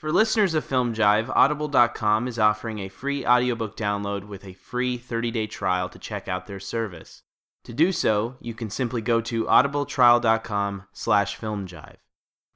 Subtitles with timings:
[0.00, 4.98] For listeners of Film Jive, Audible.com is offering a free audiobook download with a free
[4.98, 7.22] 30-day trial to check out their service.
[7.64, 11.96] To do so, you can simply go to audibletrial.com slash filmjive.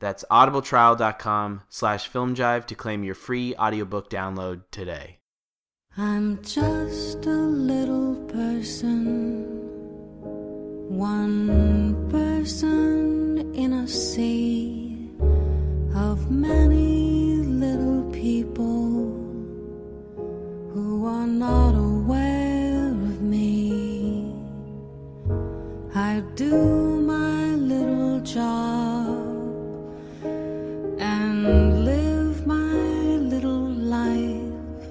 [0.01, 5.19] That's audibletrial.com slash filmjive to claim your free audiobook download today.
[5.99, 9.45] I'm just a little person,
[10.89, 15.11] one person in a sea
[15.95, 16.94] of many
[21.39, 24.33] not aware of me.
[25.95, 29.09] I do my little job
[30.99, 34.87] and live my little life.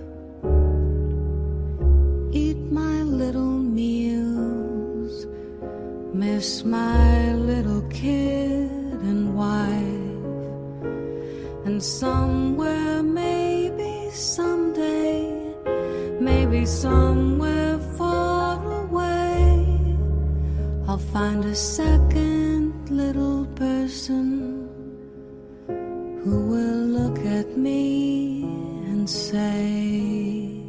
[2.34, 5.26] Eat my little meals,
[6.14, 8.70] miss my little kid
[9.10, 10.26] and wife,
[11.66, 12.33] and somewhere,
[16.66, 19.66] somewhere far away,
[20.88, 24.70] I'll find a second little person
[25.67, 28.44] who will look at me
[28.86, 30.61] and say,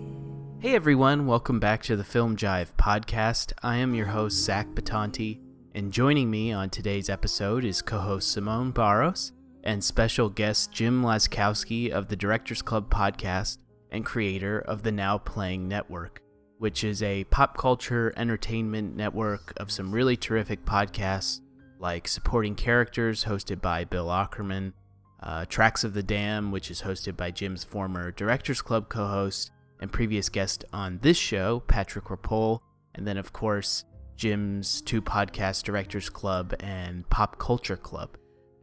[0.59, 3.53] Hey everyone, welcome back to the Film Jive podcast.
[3.62, 5.39] I am your host, Zach Betonte,
[5.75, 9.31] and joining me on today's episode is co host Simone Barros
[9.62, 13.58] and special guest Jim Laczkowski of the Directors Club podcast
[13.95, 16.20] and creator of the Now Playing Network,
[16.59, 21.41] which is a pop culture entertainment network of some really terrific podcasts
[21.78, 24.75] like Supporting Characters, hosted by Bill Ackerman,
[25.23, 29.53] uh, Tracks of the Dam, which is hosted by Jim's former Directors Club co host
[29.81, 32.62] and previous guest on this show, Patrick Rapole,
[32.95, 33.84] and then, of course,
[34.17, 38.17] Jim's two podcasts, Directors Club and Pop Culture Club.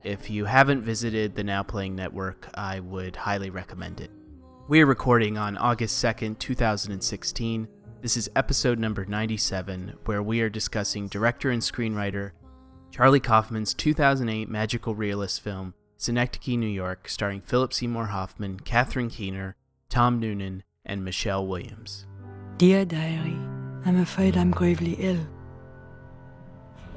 [0.03, 4.11] If you haven't visited the Now Playing Network, I would highly recommend it.
[4.71, 7.67] We are recording on August 2nd, 2016.
[8.01, 12.31] This is episode number 97, where we are discussing director and screenwriter
[12.89, 19.57] Charlie Kaufman's 2008 magical realist film, Synecdoche, New York, starring Philip Seymour Hoffman, Catherine Keener,
[19.89, 22.05] Tom Noonan, and Michelle Williams.
[22.55, 23.35] Dear Diary,
[23.83, 25.19] I'm afraid I'm gravely ill.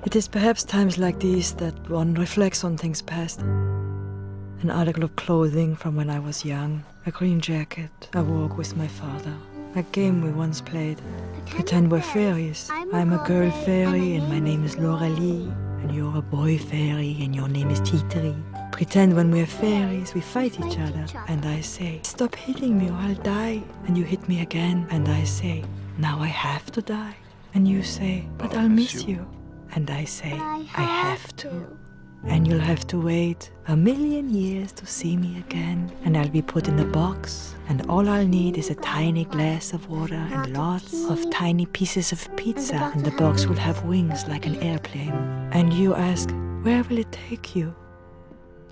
[0.07, 3.41] It is perhaps times like these that one reflects on things past.
[3.41, 8.77] An article of clothing from when I was young, a green jacket, a walk with
[8.77, 9.35] my father,
[9.77, 10.99] a game we once played.
[11.47, 12.71] Pretend we're fairies.
[12.71, 17.17] I'm a girl fairy and my name is Laura Lee, and you're a boy fairy
[17.21, 18.35] and your name is Titri.
[18.73, 21.05] Pretend when we're fairies, we fight each other.
[21.29, 23.63] And I say, Stop hitting me or I'll die.
[23.87, 24.87] And you hit me again.
[24.91, 25.63] And I say,
[25.99, 27.17] Now I have to die.
[27.53, 29.27] And you say, But I'll miss you.
[29.75, 31.79] And I say, I have to.
[32.27, 35.93] And you'll have to wait a million years to see me again.
[36.05, 37.55] And I'll be put in a box.
[37.69, 42.13] And all I'll need is a tiny glass of water and lots of tiny pieces
[42.13, 42.91] of pizza.
[42.95, 45.13] And the box will have wings like an airplane.
[45.53, 46.31] And you ask,
[46.63, 47.75] Where will it take you?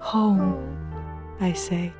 [0.00, 0.78] Home,
[1.40, 1.92] I say.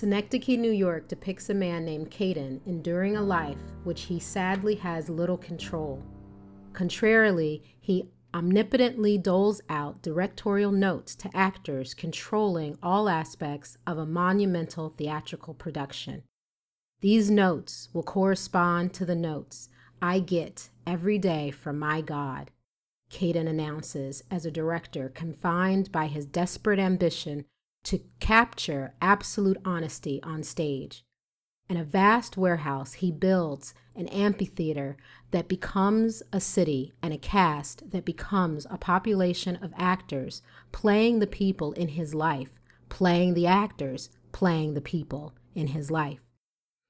[0.00, 5.10] Synecdoche, New York depicts a man named Caden enduring a life which he sadly has
[5.10, 6.02] little control.
[6.72, 14.88] Contrarily, he omnipotently doles out directorial notes to actors controlling all aspects of a monumental
[14.88, 16.22] theatrical production.
[17.02, 19.68] These notes will correspond to the notes
[20.00, 22.50] I get every day from my God,
[23.10, 27.44] Caden announces as a director confined by his desperate ambition
[27.84, 31.04] to capture absolute honesty on stage.
[31.68, 34.96] In a vast warehouse, he builds an amphitheater
[35.30, 40.42] that becomes a city and a cast that becomes a population of actors
[40.72, 42.58] playing the people in his life,
[42.88, 46.20] playing the actors, playing the people in his life.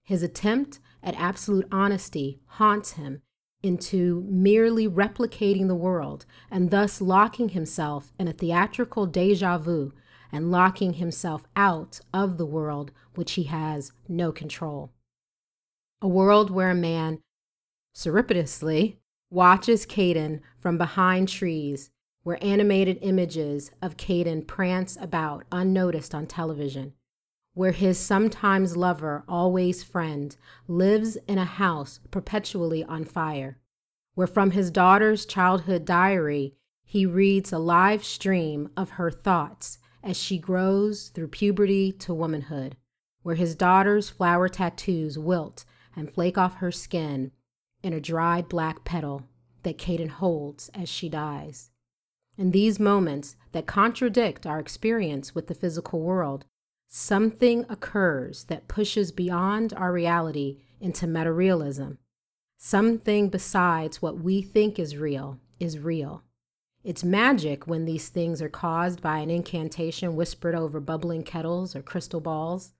[0.02, 3.20] His attempt at absolute honesty haunts him
[3.62, 9.92] into merely replicating the world and thus locking himself in a theatrical deja vu
[10.32, 14.92] and locking himself out of the world which he has no control.
[16.02, 17.20] A world where a man
[17.94, 18.98] surreptitiously
[19.30, 21.90] watches Caden from behind trees,
[22.22, 26.92] where animated images of Caden prance about unnoticed on television,
[27.54, 30.36] where his sometimes lover, always friend,
[30.68, 33.58] lives in a house perpetually on fire,
[34.14, 36.54] where from his daughter's childhood diary
[36.84, 42.76] he reads a live stream of her thoughts as she grows through puberty to womanhood,
[43.22, 45.64] where his daughter's flower tattoos wilt
[45.94, 47.32] and flake off her skin
[47.82, 49.24] in a dried black petal
[49.62, 51.70] that Caden holds as she dies.
[52.38, 56.46] In these moments that contradict our experience with the physical world,
[56.88, 61.98] something occurs that pushes beyond our reality into metarealism.
[62.56, 66.24] Something besides what we think is real is real.
[66.82, 71.82] It's magic when these things are caused by an incantation whispered over bubbling kettles or
[71.82, 72.72] crystal balls.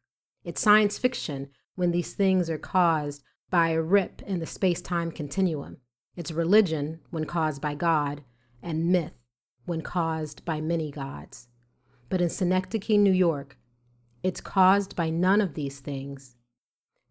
[0.43, 5.11] It's science fiction when these things are caused by a rip in the space time
[5.11, 5.79] continuum.
[6.17, 8.23] It's religion when caused by God,
[8.63, 9.27] and myth
[9.67, 11.49] when caused by many gods.
[12.09, 13.59] But in Synecdoche, New York,
[14.23, 16.37] it's caused by none of these things.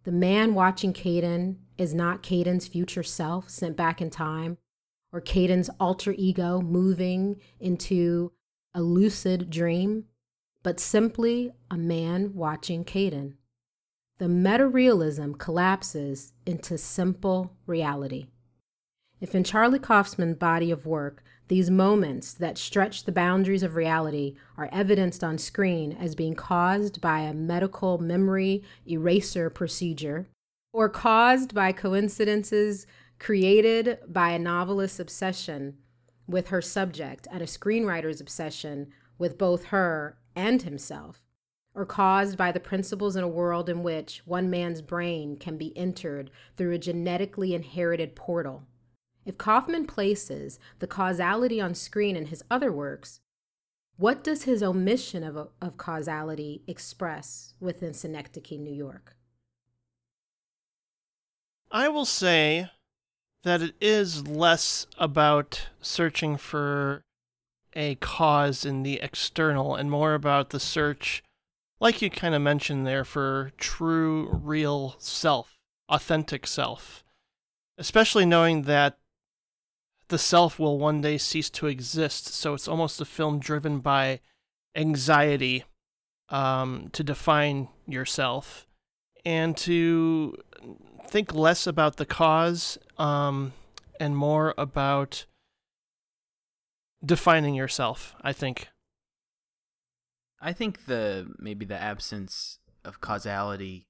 [0.06, 4.58] The man watching Caden is not Caden's future self sent back in time
[5.12, 8.32] or Caden's alter ego moving into
[8.74, 10.06] a lucid dream,
[10.64, 13.34] but simply a man watching Caden.
[14.20, 18.28] The meta realism collapses into simple reality.
[19.22, 24.36] If in Charlie Kaufman's body of work, these moments that stretch the boundaries of reality
[24.56, 30.28] are evidenced on screen as being caused by a medical memory eraser procedure,
[30.72, 32.86] or caused by coincidences
[33.20, 35.78] created by a novelist's obsession
[36.28, 38.88] with her subject and a screenwriter's obsession
[39.18, 41.22] with both her and himself,
[41.74, 45.78] or caused by the principles in a world in which one man's brain can be
[45.78, 48.64] entered through a genetically inherited portal.
[49.26, 53.20] If Kaufman places the causality on screen in his other works,
[53.98, 59.18] what does his omission of, of causality express within Synecdoche, New York?
[61.70, 62.70] I will say
[63.44, 67.04] that it is less about searching for
[67.74, 71.24] a cause in the external and more about the search,
[71.80, 75.58] like you kind of mentioned there, for true, real self,
[75.88, 77.04] authentic self.
[77.78, 78.98] Especially knowing that
[80.10, 82.28] the self will one day cease to exist.
[82.28, 84.20] So it's almost a film driven by
[84.76, 85.64] anxiety
[86.30, 88.68] um, to define yourself
[89.26, 90.36] and to
[91.08, 93.54] think less about the cause um,
[94.00, 95.26] and more about
[97.04, 98.70] defining yourself, I think.
[100.42, 103.88] I think the maybe the absence of causality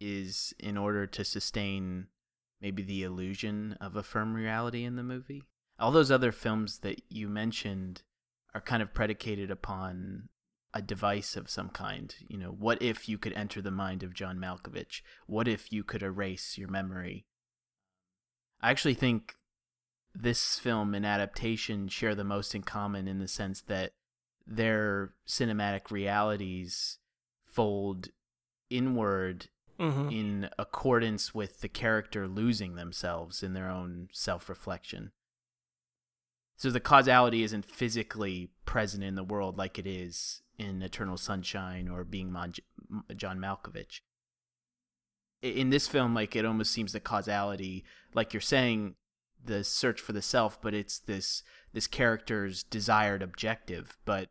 [0.00, 2.06] is in order to sustain
[2.60, 5.42] maybe the illusion of a firm reality in the movie.
[5.78, 8.02] All those other films that you mentioned
[8.54, 10.28] are kind of predicated upon
[10.74, 12.14] a device of some kind.
[12.28, 15.02] You know, what if you could enter the mind of John Malkovich?
[15.26, 17.26] What if you could erase your memory?
[18.60, 19.36] I actually think
[20.14, 23.92] this film and adaptation share the most in common in the sense that
[24.46, 26.98] their cinematic realities
[27.44, 28.08] fold
[28.70, 29.48] inward
[29.78, 30.10] mm-hmm.
[30.10, 35.12] in accordance with the character losing themselves in their own self reflection.
[36.56, 41.88] So the causality isn't physically present in the world like it is in Eternal Sunshine
[41.88, 42.54] or being Mon-
[43.14, 44.00] John Malkovich.
[45.42, 48.94] In this film, like it almost seems the causality, like you're saying,
[49.44, 51.42] the search for the self, but it's this
[51.72, 53.96] this character's desired objective.
[54.04, 54.28] But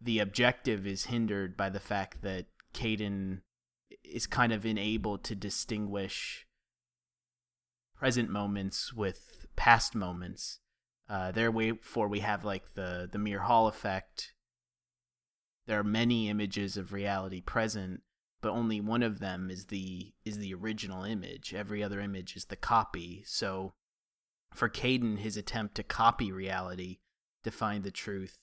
[0.00, 3.40] the objective is hindered by the fact that Caden
[4.04, 6.46] is kind of unable to distinguish
[7.96, 10.60] present moments with past moments.
[11.08, 14.33] Uh, therefore, we have like the the Mir Hall effect,
[15.66, 18.02] there are many images of reality present
[18.44, 21.54] but only one of them is the is the original image.
[21.54, 23.22] Every other image is the copy.
[23.26, 23.72] So
[24.52, 26.98] for Caden his attempt to copy reality
[27.42, 28.36] to find the truth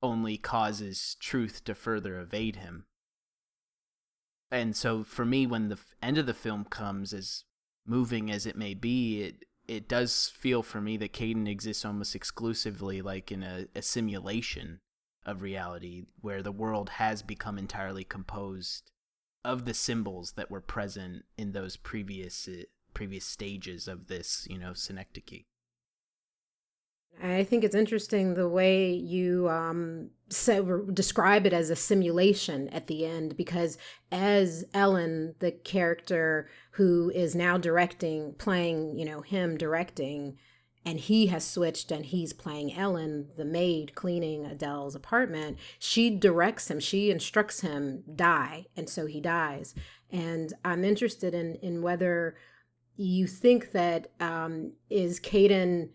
[0.00, 2.86] only causes truth to further evade him.
[4.48, 7.42] And so for me when the end of the film comes as
[7.84, 12.14] moving as it may be it it does feel for me that Caden exists almost
[12.14, 14.78] exclusively like in a, a simulation
[15.26, 18.90] of reality where the world has become entirely composed
[19.44, 22.62] of the symbols that were present in those previous uh,
[22.94, 25.44] previous stages of this, you know, synecdoche.
[27.22, 30.60] I think it's interesting the way you um, say,
[30.92, 33.78] describe it as a simulation at the end, because
[34.12, 40.36] as Ellen, the character who is now directing, playing, you know, him directing,
[40.86, 45.58] and he has switched and he's playing Ellen, the maid cleaning Adele's apartment.
[45.80, 48.66] She directs him, she instructs him, die.
[48.76, 49.74] And so he dies.
[50.12, 52.36] And I'm interested in, in whether
[52.96, 55.90] you think that um, is Caden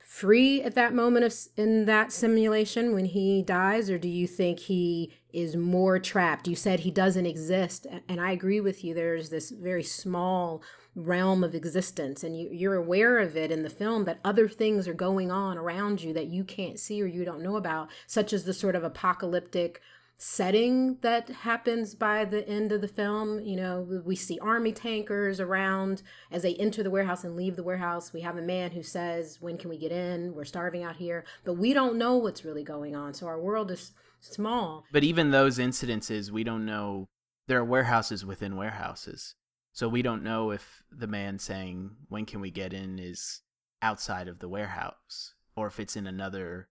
[0.00, 4.60] free at that moment of in that simulation when he dies or do you think
[4.60, 9.30] he is more trapped you said he doesn't exist and i agree with you there's
[9.30, 10.62] this very small
[10.94, 14.86] realm of existence and you, you're aware of it in the film that other things
[14.86, 18.32] are going on around you that you can't see or you don't know about such
[18.32, 19.80] as the sort of apocalyptic
[20.16, 23.40] setting that happens by the end of the film.
[23.40, 27.62] You know, we see army tankers around as they enter the warehouse and leave the
[27.62, 28.12] warehouse.
[28.12, 30.34] We have a man who says, When can we get in?
[30.34, 31.24] We're starving out here.
[31.44, 33.14] But we don't know what's really going on.
[33.14, 34.84] So our world is small.
[34.92, 37.08] But even those incidences, we don't know.
[37.46, 39.34] There are warehouses within warehouses.
[39.74, 42.98] So we don't know if the man saying, When can we get in?
[42.98, 43.42] is
[43.82, 46.68] outside of the warehouse or if it's in another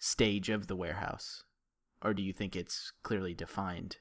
[0.00, 1.44] stage of the warehouse
[2.02, 3.98] or do you think it's clearly defined?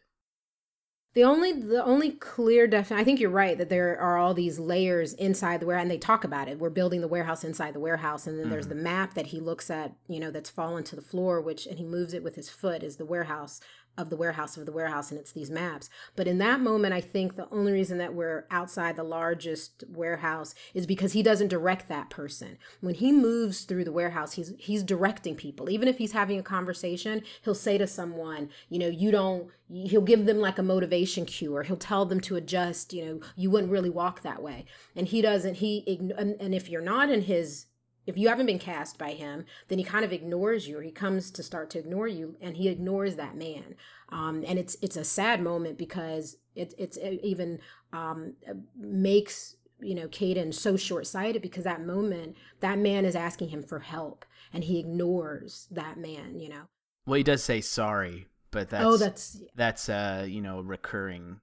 [1.14, 4.60] The only the only clear definition I think you're right that there are all these
[4.60, 6.58] layers inside the warehouse and they talk about it.
[6.58, 8.54] We're building the warehouse inside the warehouse and then mm-hmm.
[8.54, 11.68] there's the map that he looks at, you know, that's fallen to the floor which
[11.68, 13.60] and he moves it with his foot is the warehouse
[13.98, 15.90] of the warehouse of the warehouse and it's these maps.
[16.16, 20.56] But in that moment i think the only reason that we're outside the largest warehouse
[20.74, 22.58] is because he doesn't direct that person.
[22.80, 25.70] When he moves through the warehouse he's he's directing people.
[25.70, 30.02] Even if he's having a conversation he'll say to someone you know you don't he'll
[30.02, 33.50] give them like a motivation cue or he'll tell them to adjust you know you
[33.50, 34.66] wouldn't really walk that way.
[34.96, 35.84] And he doesn't he
[36.18, 37.66] and if you're not in his
[38.08, 40.92] if you haven't been cast by him, then he kind of ignores you, or he
[40.92, 43.76] comes to start to ignore you, and he ignores that man.
[44.10, 47.60] Um, and it's it's a sad moment because it it's it even
[47.94, 48.34] um,
[48.76, 53.62] makes you know Caden so short sighted because that moment that man is asking him
[53.62, 56.40] for help, and he ignores that man.
[56.40, 56.64] You know.
[57.06, 61.40] Well, he does say sorry, but that's oh, that's that's uh you know recurring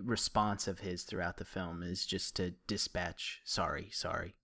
[0.00, 4.36] response of his throughout the film is just to dispatch sorry, sorry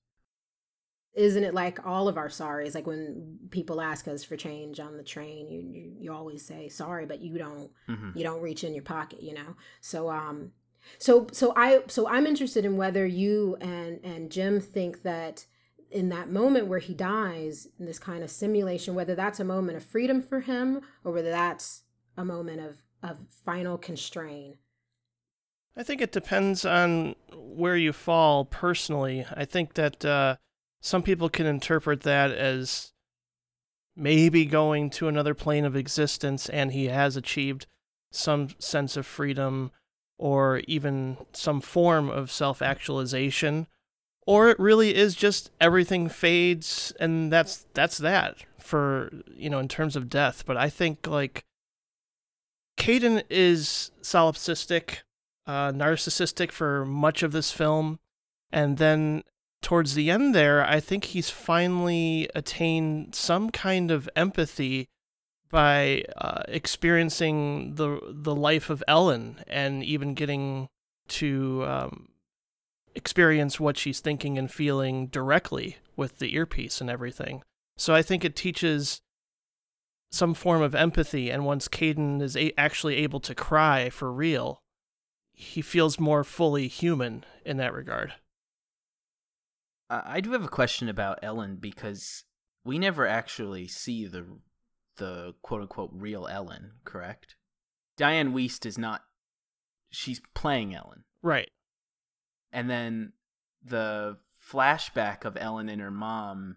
[1.18, 2.74] isn't it like all of our sorries?
[2.74, 6.68] Like when people ask us for change on the train you you, you always say
[6.68, 8.10] sorry but you don't mm-hmm.
[8.16, 9.56] you don't reach in your pocket you know?
[9.80, 10.52] So um
[10.98, 15.44] so so i so i'm interested in whether you and and jim think that
[15.90, 19.76] in that moment where he dies in this kind of simulation whether that's a moment
[19.76, 21.82] of freedom for him or whether that's
[22.16, 24.56] a moment of of final constraint.
[25.76, 29.24] I think it depends on where you fall personally.
[29.32, 30.36] I think that uh
[30.80, 32.92] some people can interpret that as
[33.96, 37.66] maybe going to another plane of existence and he has achieved
[38.12, 39.70] some sense of freedom
[40.18, 43.66] or even some form of self actualization
[44.28, 49.68] or it really is just everything fades and that's that's that for you know in
[49.68, 50.44] terms of death.
[50.46, 51.44] But i think like
[52.76, 54.98] Caden is solipsistic
[55.46, 57.98] uh narcissistic for much of this film.
[58.52, 59.24] And then
[59.62, 64.88] towards the end there, I think he's finally attained some kind of empathy
[65.50, 70.68] by uh, experiencing the the life of Ellen and even getting
[71.08, 72.08] to um,
[72.94, 77.42] experience what she's thinking and feeling directly with the earpiece and everything.
[77.76, 79.00] So I think it teaches
[80.10, 84.62] some form of empathy, and once Caden is a- actually able to cry for real,
[85.32, 88.14] he feels more fully human in that regard.
[89.90, 92.24] I do have a question about Ellen because
[92.64, 94.26] we never actually see the
[94.96, 97.36] the quote unquote real Ellen, correct?
[97.98, 99.02] Dianne Wiest is not
[99.90, 101.04] she's playing Ellen.
[101.22, 101.50] Right.
[102.52, 103.12] And then
[103.64, 104.18] the
[104.50, 106.56] flashback of Ellen and her mom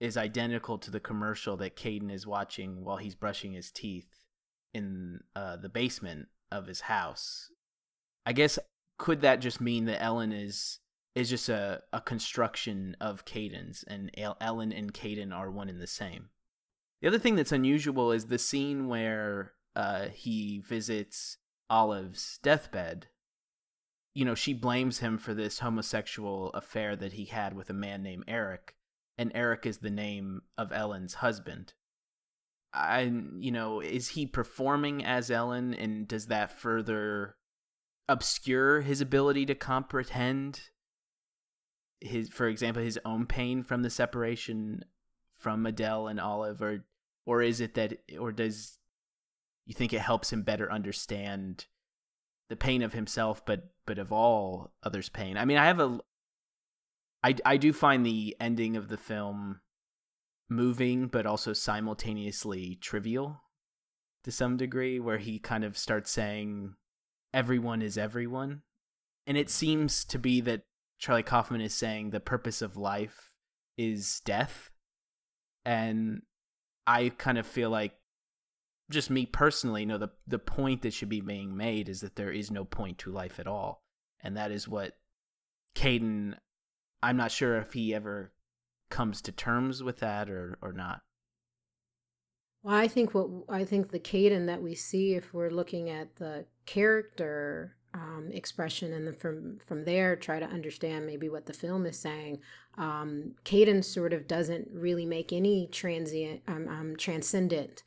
[0.00, 4.24] is identical to the commercial that Caden is watching while he's brushing his teeth
[4.72, 7.50] in uh, the basement of his house.
[8.26, 8.58] I guess
[8.98, 10.80] could that just mean that Ellen is
[11.14, 15.86] is just a, a construction of Caden's, and Ellen and Caden are one and the
[15.86, 16.30] same.
[17.00, 21.38] The other thing that's unusual is the scene where uh, he visits
[21.70, 23.06] Olive's deathbed.
[24.14, 28.02] You know, she blames him for this homosexual affair that he had with a man
[28.02, 28.74] named Eric,
[29.18, 31.74] and Eric is the name of Ellen's husband.
[32.72, 37.36] I, you know, is he performing as Ellen, and does that further
[38.08, 40.60] obscure his ability to comprehend
[42.00, 44.84] his for example his own pain from the separation
[45.38, 46.84] from Adele and Olive or
[47.26, 48.78] or is it that or does
[49.66, 51.66] you think it helps him better understand
[52.48, 55.36] the pain of himself but but of all others pain?
[55.36, 55.98] I mean i have a
[57.22, 59.60] i i do find the ending of the film
[60.48, 63.40] moving but also simultaneously trivial
[64.24, 66.74] to some degree where he kind of starts saying
[67.32, 68.62] everyone is everyone.
[69.26, 70.62] And it seems to be that
[71.04, 73.34] Charlie Kaufman is saying the purpose of life
[73.76, 74.70] is death.
[75.66, 76.22] And
[76.86, 77.92] I kind of feel like
[78.90, 82.16] just me personally, you know, the the point that should be being made is that
[82.16, 83.82] there is no point to life at all.
[84.22, 84.94] And that is what
[85.76, 86.38] Caden
[87.02, 88.32] I'm not sure if he ever
[88.88, 91.02] comes to terms with that or or not.
[92.62, 96.16] Well, I think what I think the Caden that we see, if we're looking at
[96.16, 101.52] the character um, expression, and then from from there try to understand maybe what the
[101.52, 102.40] film is saying.
[102.76, 107.84] Um, Caden sort of doesn't really make any transient, um, um, transcendent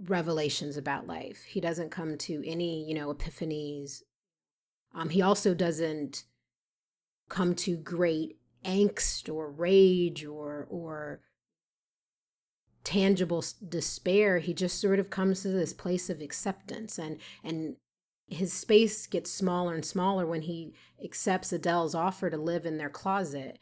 [0.00, 1.44] revelations about life.
[1.44, 4.02] He doesn't come to any, you know, epiphanies.
[4.94, 6.24] Um, he also doesn't
[7.28, 11.20] come to great angst or rage or or
[12.84, 17.76] tangible despair he just sort of comes to this place of acceptance and and
[18.28, 22.90] his space gets smaller and smaller when he accepts Adele's offer to live in their
[22.90, 23.58] closet.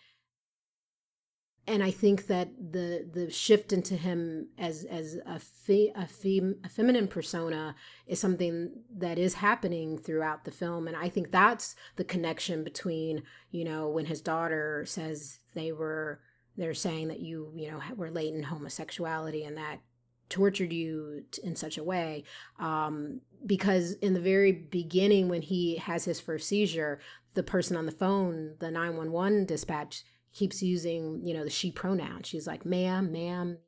[1.66, 6.56] And I think that the the shift into him as as a fe, a, fem,
[6.62, 7.74] a feminine persona
[8.06, 13.22] is something that is happening throughout the film, and I think that's the connection between
[13.50, 16.20] you know when his daughter says they were
[16.58, 19.80] they're saying that you you know were latent homosexuality and that
[20.28, 22.24] tortured you in such a way
[22.58, 27.00] um, because in the very beginning when he has his first seizure
[27.34, 32.22] the person on the phone the 911 dispatch keeps using you know the she pronoun.
[32.22, 33.58] She's like ma'am ma'am.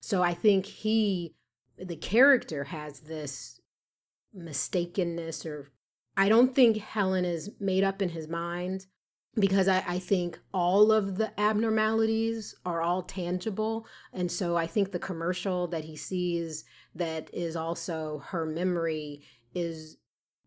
[0.00, 1.34] So i think he
[1.78, 3.60] the character has this
[4.36, 5.70] mistakenness or
[6.16, 8.86] i don't think helen is made up in his mind
[9.38, 13.86] because I, I, think all of the abnormalities are all tangible.
[14.12, 16.64] And so I think the commercial that he sees
[16.94, 19.22] that is also her memory
[19.54, 19.96] is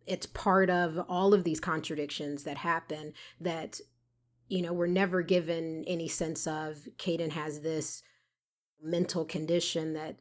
[0.06, 3.80] it's part of all of these contradictions that happen that
[4.48, 8.02] you know we're never given any sense of Caden has this
[8.82, 10.18] mental condition that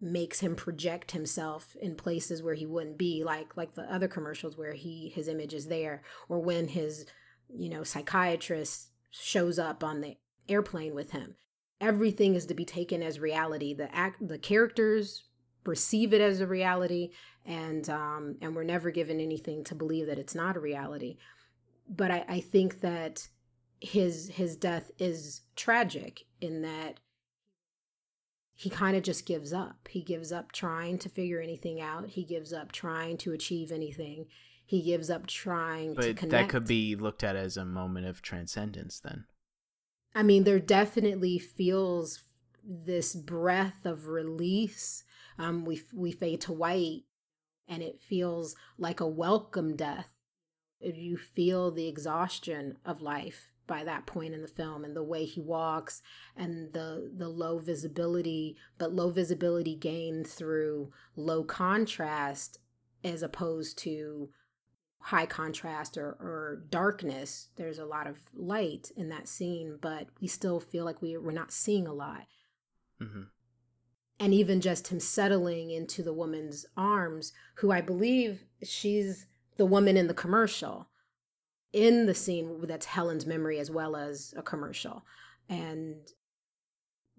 [0.00, 4.58] makes him project himself in places where he wouldn't be like like the other commercials
[4.58, 7.06] where he his image is there or when his
[7.48, 10.16] you know, psychiatrist shows up on the
[10.48, 11.36] airplane with him.
[11.80, 13.74] Everything is to be taken as reality.
[13.74, 15.24] The act, the characters
[15.64, 17.10] receive it as a reality,
[17.44, 21.16] and um, and we're never given anything to believe that it's not a reality.
[21.88, 23.28] But I, I think that
[23.80, 27.00] his his death is tragic in that
[28.54, 29.88] he kind of just gives up.
[29.90, 32.08] He gives up trying to figure anything out.
[32.08, 34.26] He gives up trying to achieve anything
[34.64, 36.30] he gives up trying but to connect.
[36.30, 39.24] That could be looked at as a moment of transcendence then.
[40.14, 42.22] I mean, there definitely feels
[42.64, 45.04] this breath of release.
[45.38, 47.02] Um, we we fade to white,
[47.68, 50.10] and it feels like a welcome death.
[50.80, 55.24] You feel the exhaustion of life by that point in the film, and the way
[55.24, 56.00] he walks,
[56.36, 62.58] and the the low visibility, but low visibility gained through low contrast,
[63.02, 64.30] as opposed to
[65.04, 67.48] high contrast or, or darkness.
[67.56, 71.30] There's a lot of light in that scene, but we still feel like we, we're
[71.30, 72.22] not seeing a lot.
[73.02, 73.24] Mm-hmm.
[74.18, 79.26] And even just him settling into the woman's arms, who I believe she's
[79.58, 80.88] the woman in the commercial,
[81.74, 85.04] in the scene that's Helen's memory as well as a commercial.
[85.50, 85.96] And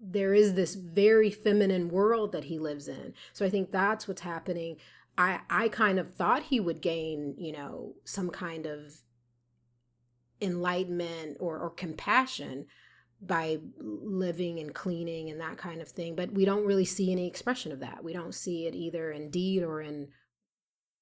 [0.00, 3.14] there is this very feminine world that he lives in.
[3.32, 4.78] So I think that's what's happening.
[5.18, 8.94] I I kind of thought he would gain, you know, some kind of
[10.40, 12.66] enlightenment or or compassion
[13.20, 17.26] by living and cleaning and that kind of thing, but we don't really see any
[17.26, 18.04] expression of that.
[18.04, 20.08] We don't see it either in deed or in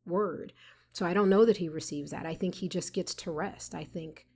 [0.06, 0.52] word.
[0.92, 2.24] So I don't know that he receives that.
[2.24, 3.74] I think he just gets to rest.
[3.74, 4.28] I think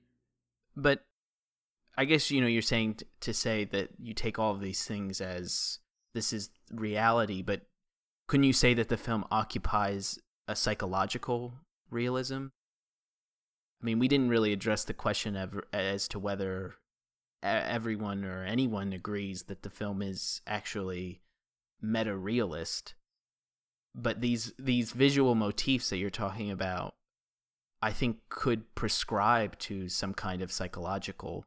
[0.76, 1.04] But
[1.96, 4.84] I guess you know you're saying t- to say that you take all of these
[4.84, 5.78] things as
[6.14, 7.62] this is reality, but
[8.28, 11.54] couldn't you say that the film occupies a psychological
[11.90, 12.48] realism?
[13.80, 16.74] I mean, we didn't really address the question of, as to whether
[17.42, 21.22] everyone or anyone agrees that the film is actually
[21.80, 22.94] meta realist.
[23.94, 26.94] But these these visual motifs that you're talking about,
[27.80, 31.44] I think, could prescribe to some kind of psychological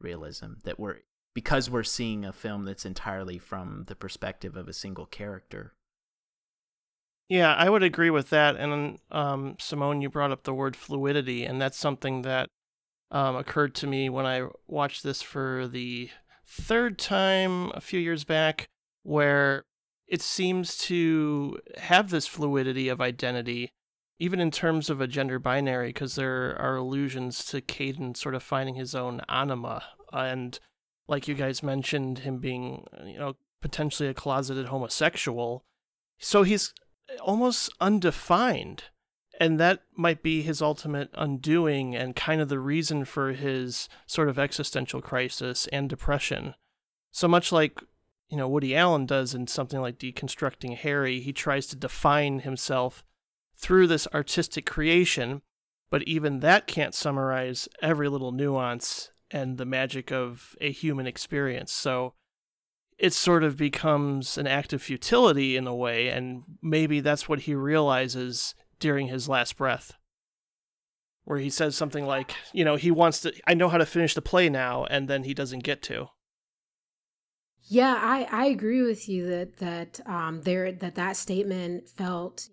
[0.00, 0.98] realism that we're
[1.34, 5.74] because we're seeing a film that's entirely from the perspective of a single character.
[7.30, 8.56] Yeah, I would agree with that.
[8.56, 12.48] And um, Simone, you brought up the word fluidity, and that's something that
[13.12, 16.10] um, occurred to me when I watched this for the
[16.44, 18.66] third time a few years back,
[19.04, 19.62] where
[20.08, 23.70] it seems to have this fluidity of identity,
[24.18, 28.42] even in terms of a gender binary, because there are allusions to Caden sort of
[28.42, 29.84] finding his own anima.
[30.12, 30.58] And
[31.06, 35.62] like you guys mentioned, him being, you know, potentially a closeted homosexual.
[36.18, 36.74] So he's
[37.20, 38.84] almost undefined.
[39.40, 44.28] and that might be his ultimate undoing and kind of the reason for his sort
[44.28, 46.54] of existential crisis and depression.
[47.10, 47.80] So much like,
[48.28, 53.02] you know, Woody Allen does in something like Deconstructing Harry, he tries to define himself
[53.56, 55.40] through this artistic creation,
[55.90, 61.72] but even that can't summarize every little nuance and the magic of a human experience.
[61.72, 62.12] So
[63.00, 67.40] it sort of becomes an act of futility in a way, and maybe that's what
[67.40, 69.94] he realizes during his last breath.
[71.24, 74.14] Where he says something like, you know, he wants to, I know how to finish
[74.14, 76.08] the play now, and then he doesn't get to.
[77.62, 82.48] Yeah, I, I agree with you that that um there that that statement felt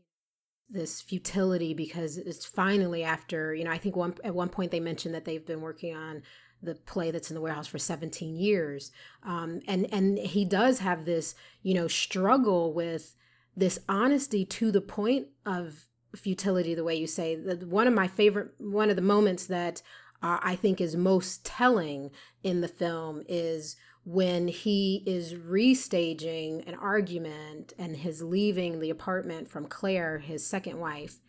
[0.69, 4.81] this futility because it's finally after you know I think one at one point they
[4.81, 6.23] mentioned that they've been working on
[6.61, 8.91] the play that's in the warehouse for 17 years.
[9.23, 13.15] Um, and and he does have this you know struggle with
[13.55, 18.07] this honesty to the point of futility the way you say that one of my
[18.07, 19.81] favorite one of the moments that
[20.23, 22.09] uh, i think is most telling
[22.43, 23.75] in the film is
[24.07, 30.79] when he is restaging an argument and his leaving the apartment from claire his second
[30.79, 31.19] wife.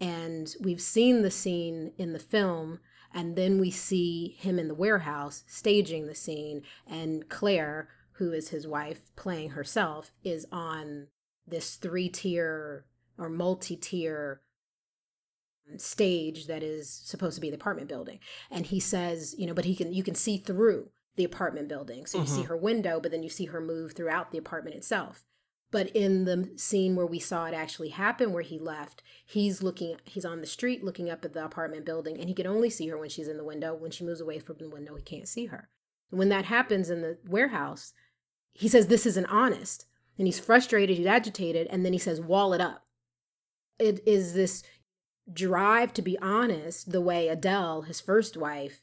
[0.00, 2.80] And we've seen the scene in the film
[3.14, 8.48] and then we see him in the warehouse staging the scene, and Claire, who is
[8.48, 11.08] his wife playing herself, is on
[11.46, 12.86] this three tier
[13.18, 14.40] or multi tier
[15.76, 18.18] stage that is supposed to be the apartment building.
[18.50, 22.06] And he says, you know, but he can you can see through the apartment building.
[22.06, 22.34] So you mm-hmm.
[22.34, 25.24] see her window, but then you see her move throughout the apartment itself.
[25.72, 29.96] But in the scene where we saw it actually happen, where he left, he's looking,
[30.04, 32.86] he's on the street looking up at the apartment building, and he can only see
[32.88, 33.74] her when she's in the window.
[33.74, 35.70] When she moves away from the window, he can't see her.
[36.10, 37.94] when that happens in the warehouse,
[38.52, 39.86] he says, This isn't honest.
[40.18, 42.84] And he's frustrated, he's agitated, and then he says, Wall it up.
[43.78, 44.62] It is this
[45.32, 48.82] drive to be honest, the way Adele, his first wife,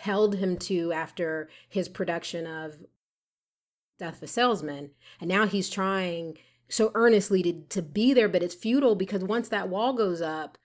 [0.00, 2.82] held him to after his production of
[3.98, 4.90] death of a salesman.
[5.20, 9.48] And now he's trying so earnestly to, to be there but it's futile because once
[9.48, 10.56] that wall goes up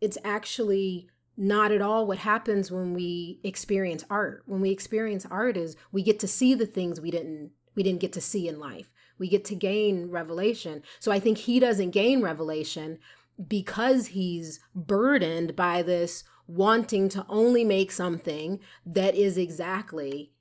[0.00, 4.42] it's actually not at all what happens when we experience art.
[4.46, 8.00] When we experience art is we get to see the things we didn't we didn't
[8.00, 8.90] get to see in life.
[9.18, 10.82] We get to gain revelation.
[10.98, 12.98] So i think he doesn't gain revelation
[13.48, 20.32] because he's burdened by this wanting to only make something that is exactly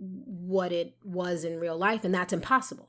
[0.00, 2.88] what it was in real life, and that's impossible.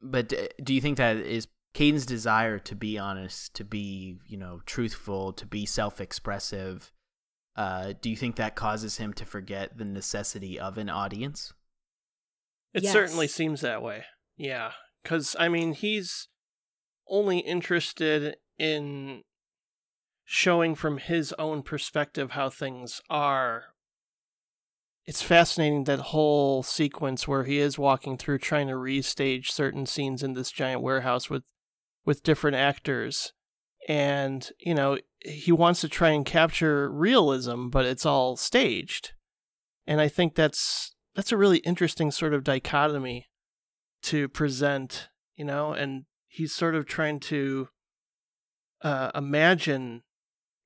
[0.00, 4.62] But do you think that is Caden's desire to be honest, to be, you know,
[4.64, 6.90] truthful, to be self-expressive?
[7.54, 11.52] Uh, do you think that causes him to forget the necessity of an audience?
[12.72, 12.92] It yes.
[12.92, 14.04] certainly seems that way.
[14.38, 16.28] Yeah, because I mean, he's
[17.06, 19.22] only interested in
[20.24, 23.69] showing from his own perspective how things are
[25.10, 30.22] it's fascinating that whole sequence where he is walking through trying to restage certain scenes
[30.22, 31.42] in this giant warehouse with
[32.04, 33.32] with different actors.
[33.88, 39.14] And you know he wants to try and capture realism but it's all staged.
[39.84, 43.30] And i think that's that's a really interesting sort of dichotomy
[44.02, 47.68] to present you know and he's sort of trying to
[48.82, 50.04] uh, imagine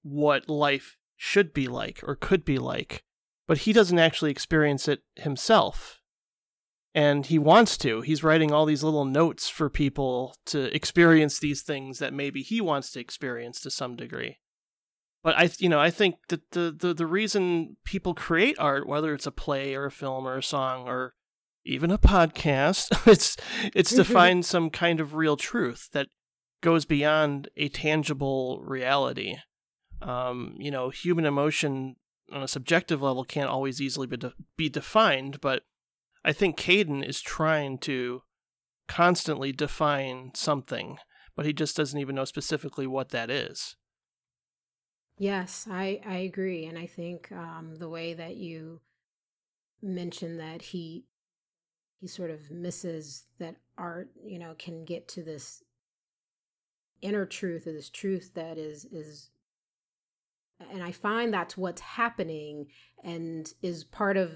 [0.02, 3.04] what life should be like or could be like
[3.46, 6.00] but he doesn't actually experience it himself.
[6.94, 8.02] And he wants to.
[8.02, 12.60] He's writing all these little notes for people to experience these things that maybe he
[12.60, 14.38] wants to experience to some degree.
[15.24, 19.12] But I, you know, I think that the, the, the reason people create art, whether
[19.12, 21.14] it's a play or a film or a song or
[21.64, 23.36] even a podcast, it's
[23.74, 26.08] it's to find some kind of real truth that
[26.60, 29.36] goes beyond a tangible reality.
[30.02, 31.96] Um, you know, human emotion
[32.34, 35.62] on a subjective level can't always easily be, de- be defined, but
[36.24, 38.22] I think Caden is trying to
[38.88, 40.98] constantly define something,
[41.36, 43.76] but he just doesn't even know specifically what that is.
[45.16, 46.66] Yes, I, I agree.
[46.66, 48.80] And I think um, the way that you
[49.80, 51.04] mentioned that he
[52.00, 55.62] he sort of misses that art, you know, can get to this
[57.00, 59.30] inner truth or this truth that is is
[60.70, 62.66] and I find that's what's happening
[63.02, 64.32] and is part of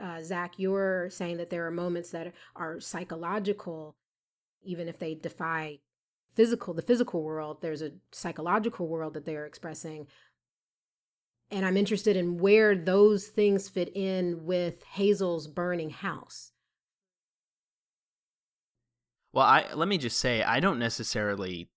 [0.00, 0.54] uh, Zach.
[0.56, 3.96] You're saying that there are moments that are psychological,
[4.62, 5.78] even if they defy
[6.34, 7.58] physical, the physical world.
[7.60, 10.06] There's a psychological world that they are expressing,
[11.50, 16.52] and I'm interested in where those things fit in with Hazel's burning house.
[19.32, 21.68] Well, I let me just say I don't necessarily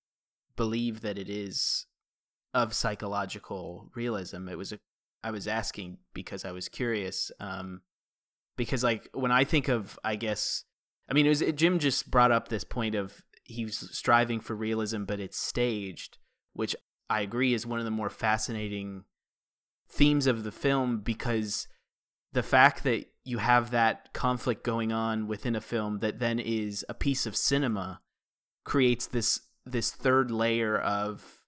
[0.55, 1.85] believe that it is
[2.53, 4.47] of psychological realism.
[4.47, 4.79] It was a
[5.23, 7.31] I was asking because I was curious.
[7.39, 7.81] Um,
[8.57, 10.63] because like when I think of, I guess,
[11.09, 15.03] I mean, it was Jim just brought up this point of he's striving for realism,
[15.03, 16.17] but it's staged,
[16.53, 16.75] which
[17.09, 19.03] I agree is one of the more fascinating
[19.89, 21.67] themes of the film because
[22.33, 26.85] the fact that you have that conflict going on within a film that then is
[26.87, 28.01] a piece of cinema
[28.63, 31.40] creates this this third layer of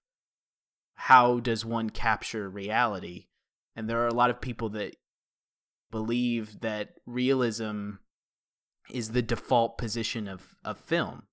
[0.94, 3.26] how does one capture reality?
[3.76, 4.96] And there are a lot of people that
[5.90, 7.92] believe that realism
[8.90, 11.24] is the default position of, of film.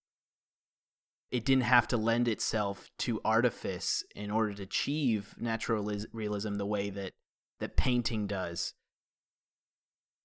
[1.32, 6.66] It didn't have to lend itself to artifice in order to achieve natural realism the
[6.66, 7.14] way that
[7.60, 8.74] that painting does.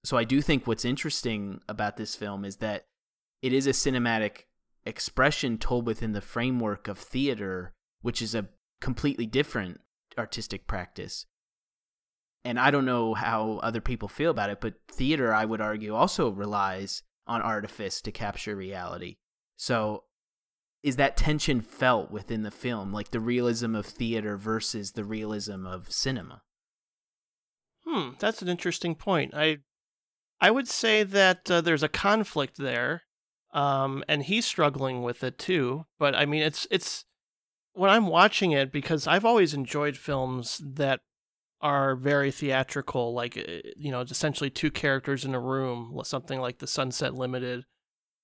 [0.05, 2.87] So I do think what's interesting about this film is that
[3.42, 4.44] it is a cinematic
[4.85, 7.72] expression told within the framework of theater,
[8.03, 8.49] which is a
[8.81, 9.81] completely different
[10.19, 11.27] artistic practice.
[12.45, 15.95] And I don't know how other people feel about it, but theater, I would argue,
[15.95, 19.17] also relies on artifice to capture reality.
[19.57, 20.05] So
[20.83, 25.67] is that tension felt within the film, like the realism of theater versus the realism
[25.67, 26.43] of cinema?
[27.85, 29.35] Hmm, that's an interesting point.
[29.35, 29.59] I
[30.41, 33.03] I would say that uh, there's a conflict there,
[33.53, 35.87] um, and he's struggling with it too.
[35.99, 37.05] But I mean, it's it's
[37.77, 41.01] when I'm watching it because I've always enjoyed films that
[41.61, 46.59] are very theatrical, like uh, you know, essentially two characters in a room, something like
[46.59, 47.65] The Sunset Limited,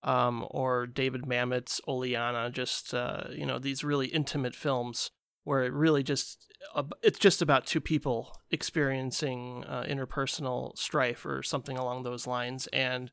[0.03, 2.51] um, or David Mamet's Oleanna.
[2.51, 5.11] Just uh, you know, these really intimate films
[5.45, 6.47] where it really just
[7.03, 13.11] it's just about two people experiencing uh, interpersonal strife or something along those lines and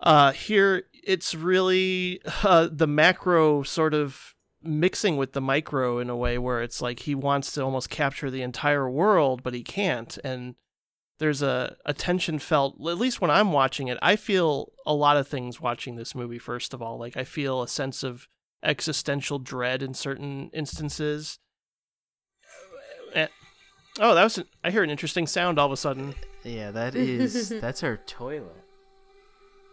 [0.00, 6.16] uh, here it's really uh, the macro sort of mixing with the micro in a
[6.16, 10.18] way where it's like he wants to almost capture the entire world but he can't
[10.24, 10.54] and
[11.18, 15.16] there's a, a tension felt at least when i'm watching it i feel a lot
[15.16, 18.28] of things watching this movie first of all like i feel a sense of
[18.62, 21.38] existential dread in certain instances
[23.14, 23.26] Eh,
[24.00, 24.38] oh, that was.
[24.38, 26.14] An, I hear an interesting sound all of a sudden.
[26.44, 28.61] Yeah, that is that's our toilet.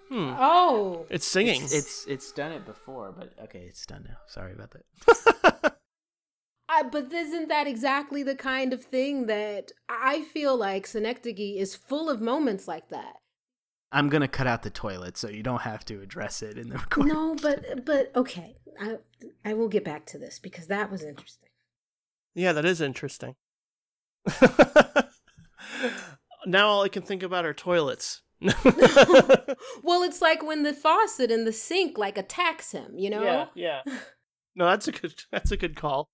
[0.09, 0.33] Hmm.
[0.37, 1.61] Oh, it's singing.
[1.61, 4.17] It's, it's, it's done it before, but okay, it's done now.
[4.27, 5.75] Sorry about that.
[6.69, 11.75] I, but isn't that exactly the kind of thing that I feel like Synecdoche is
[11.75, 13.15] full of moments like that?
[13.91, 16.77] I'm gonna cut out the toilet so you don't have to address it in the
[16.77, 17.13] recording.
[17.13, 18.97] No, but but okay, I
[19.43, 21.49] I will get back to this because that was interesting.
[22.35, 23.35] Yeah, that is interesting.
[26.45, 28.21] now all I can think about are toilets.
[29.83, 33.23] well, it's like when the faucet in the sink like attacks him, you know?
[33.55, 33.95] Yeah, yeah.
[34.55, 36.09] No, that's a good that's a good call.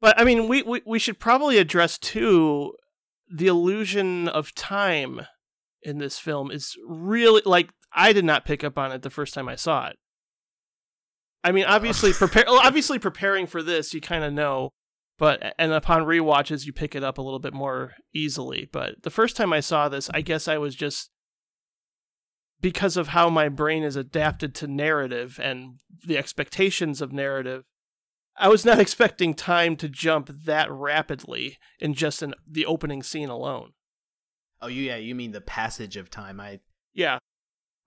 [0.00, 2.72] But I mean, we, we we should probably address too
[3.28, 5.26] the illusion of time
[5.82, 9.34] in this film is really like I did not pick up on it the first
[9.34, 9.96] time I saw it.
[11.42, 11.72] I mean, oh.
[11.72, 14.70] obviously prepare obviously preparing for this, you kind of know
[15.18, 19.10] but and upon re-watches you pick it up a little bit more easily but the
[19.10, 21.10] first time i saw this i guess i was just
[22.60, 27.64] because of how my brain is adapted to narrative and the expectations of narrative
[28.36, 33.28] i was not expecting time to jump that rapidly in just an, the opening scene
[33.28, 33.72] alone.
[34.60, 36.40] Oh yeah you mean the passage of time.
[36.40, 36.60] I
[36.94, 37.18] yeah.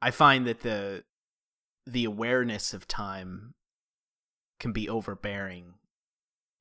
[0.02, 1.04] I find that the
[1.86, 3.54] the awareness of time
[4.60, 5.76] can be overbearing.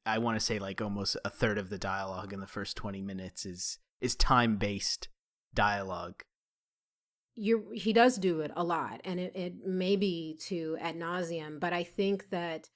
[0.07, 3.03] I want to say like almost a third of the dialogue in the first 20
[3.03, 5.09] minutes is is time based
[5.53, 6.23] dialogue.
[7.37, 11.61] You he does do it a lot, and it, it may be to ad nauseum,
[11.61, 12.71] but I think that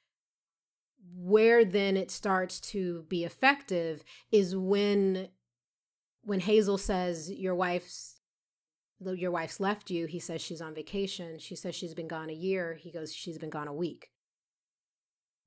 [1.16, 5.28] where then it starts to be effective is when
[6.22, 8.20] when Hazel says your wife's
[9.00, 11.38] your wife's left you, he says she's on vacation.
[11.38, 12.74] She says she's been gone a year.
[12.74, 14.10] He goes, she's been gone a week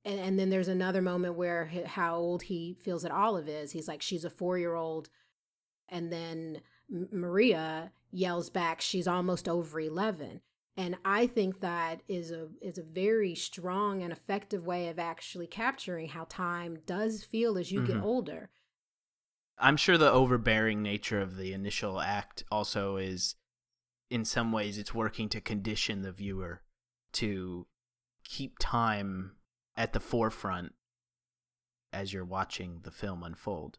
[0.05, 3.71] and, and then there's another moment where how old he feels that Olive is.
[3.71, 5.09] He's like, she's a four year old.
[5.89, 10.41] And then Maria yells back, she's almost over 11.
[10.75, 15.45] And I think that is a is a very strong and effective way of actually
[15.45, 17.93] capturing how time does feel as you mm-hmm.
[17.93, 18.49] get older.
[19.59, 23.35] I'm sure the overbearing nature of the initial act also is
[24.09, 26.63] in some ways it's working to condition the viewer
[27.13, 27.67] to
[28.23, 29.33] keep time
[29.75, 30.73] at the forefront
[31.91, 33.77] as you're watching the film unfold.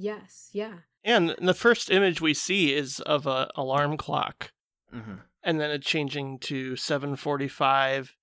[0.00, 0.78] Yes, yeah.
[1.04, 4.52] And the first image we see is of a alarm clock,
[4.94, 5.16] mm-hmm.
[5.42, 8.14] and then it changing to seven forty-five,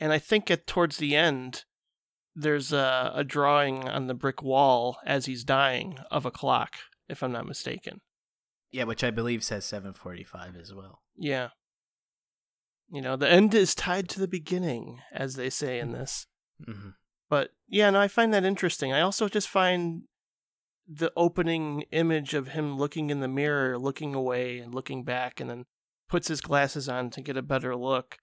[0.00, 1.64] and I think at towards the end,
[2.34, 6.74] there's a, a drawing on the brick wall as he's dying of a clock,
[7.08, 8.00] if I'm not mistaken.
[8.72, 11.02] Yeah, which I believe says 745 as well.
[11.16, 11.50] Yeah.
[12.90, 16.26] You know, the end is tied to the beginning, as they say in this.
[16.68, 16.90] Mm-hmm.
[17.30, 18.92] But yeah, no, I find that interesting.
[18.92, 20.02] I also just find
[20.86, 25.48] the opening image of him looking in the mirror, looking away and looking back, and
[25.48, 25.64] then
[26.08, 28.18] puts his glasses on to get a better look.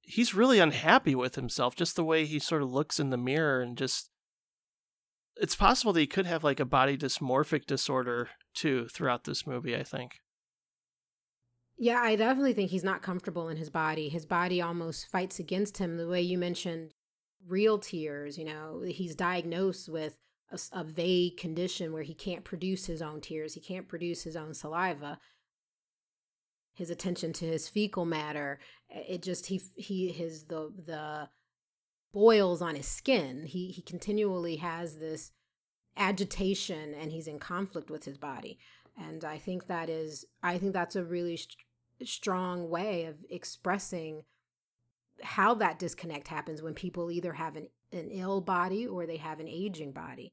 [0.00, 3.60] He's really unhappy with himself, just the way he sort of looks in the mirror
[3.60, 4.10] and just.
[5.36, 9.76] It's possible that he could have like a body dysmorphic disorder too throughout this movie,
[9.76, 10.12] I think.
[11.78, 14.08] Yeah, I definitely think he's not comfortable in his body.
[14.08, 15.98] His body almost fights against him.
[15.98, 16.92] The way you mentioned
[17.46, 20.16] real tears, you know, he's diagnosed with
[20.50, 24.36] a, a, vague condition where he can't produce his own tears, he can't produce his
[24.36, 25.18] own saliva.
[26.74, 31.28] His attention to his fecal matter, eh, it just he he his the the
[32.12, 33.46] boils on his skin.
[33.46, 35.32] He he continually has this
[35.96, 38.58] agitation and he's in conflict with his body.
[38.98, 41.56] And I think that is I think that's a really st-
[42.04, 44.24] strong way of expressing
[45.22, 49.40] how that disconnect happens when people either have an, an ill body or they have
[49.40, 50.32] an aging body.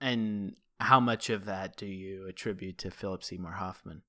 [0.00, 4.02] And how much of that do you attribute to Philip Seymour Hoffman?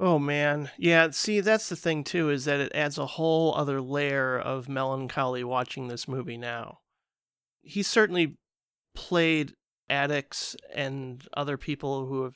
[0.00, 0.70] Oh man.
[0.76, 4.68] Yeah, see that's the thing too is that it adds a whole other layer of
[4.68, 6.80] melancholy watching this movie now.
[7.62, 8.36] He certainly
[8.94, 9.54] played
[9.88, 12.34] addicts and other people who have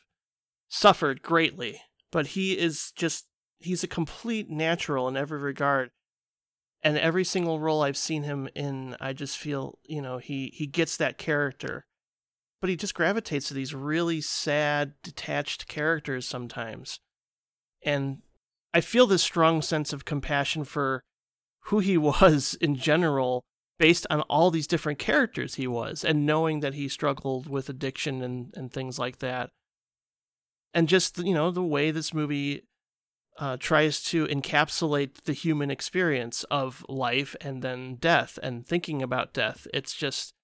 [0.68, 1.80] suffered greatly,
[2.12, 3.26] but he is just
[3.58, 5.90] he's a complete natural in every regard
[6.83, 10.67] and every single role I've seen him in, I just feel you know he he
[10.67, 11.87] gets that character,
[12.61, 17.01] but he just gravitates to these really sad, detached characters sometimes,
[17.83, 18.23] and
[18.73, 21.03] I feel this strong sense of compassion for
[21.64, 23.45] who he was in general
[23.79, 28.23] based on all these different characters he was and knowing that he struggled with addiction
[28.23, 29.51] and, and things like that.
[30.75, 32.64] And just you know the way this movie
[33.38, 39.33] uh, tries to encapsulate the human experience of life and then death and thinking about
[39.33, 39.66] death.
[39.72, 40.35] It's just,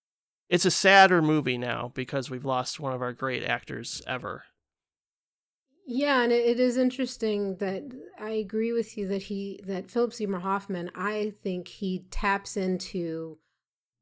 [0.49, 4.45] it's a sadder movie now because we've lost one of our great actors ever.
[5.87, 7.83] Yeah, and it is interesting that
[8.19, 13.37] I agree with you that he that Philip Seymour Hoffman, I think he taps into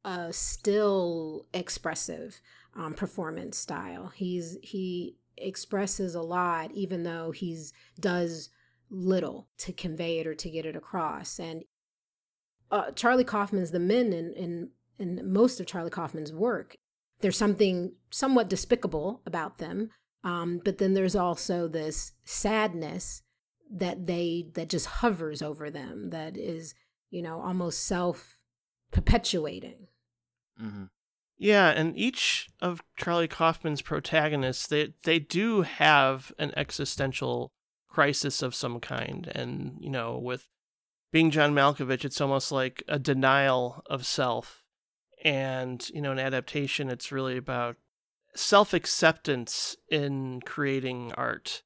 [0.05, 2.40] a still expressive
[2.76, 4.12] um, performance style.
[4.14, 8.50] He's he expresses a lot, even though he's does
[8.92, 11.40] little to convey it or to get it across.
[11.40, 11.64] And
[12.70, 16.76] uh, Charlie Kaufman's the men in, in in most of Charlie Kaufman's work.
[17.20, 19.90] There's something somewhat despicable about them,
[20.22, 23.22] um, but then there's also this sadness
[23.70, 26.11] that they that just hovers over them.
[26.11, 26.74] That is,
[27.11, 28.40] you know, almost self
[28.90, 29.88] perpetuating.
[30.61, 30.85] Mm-hmm.
[31.38, 37.52] Yeah, and each of Charlie Kaufman's protagonists, they they do have an existential
[37.92, 39.31] crisis of some kind.
[39.35, 40.48] And, you know, with
[41.12, 44.64] being John Malkovich, it's almost like a denial of self.
[45.24, 47.76] And, you know, an adaptation, it's really about
[48.35, 51.62] self acceptance in creating art.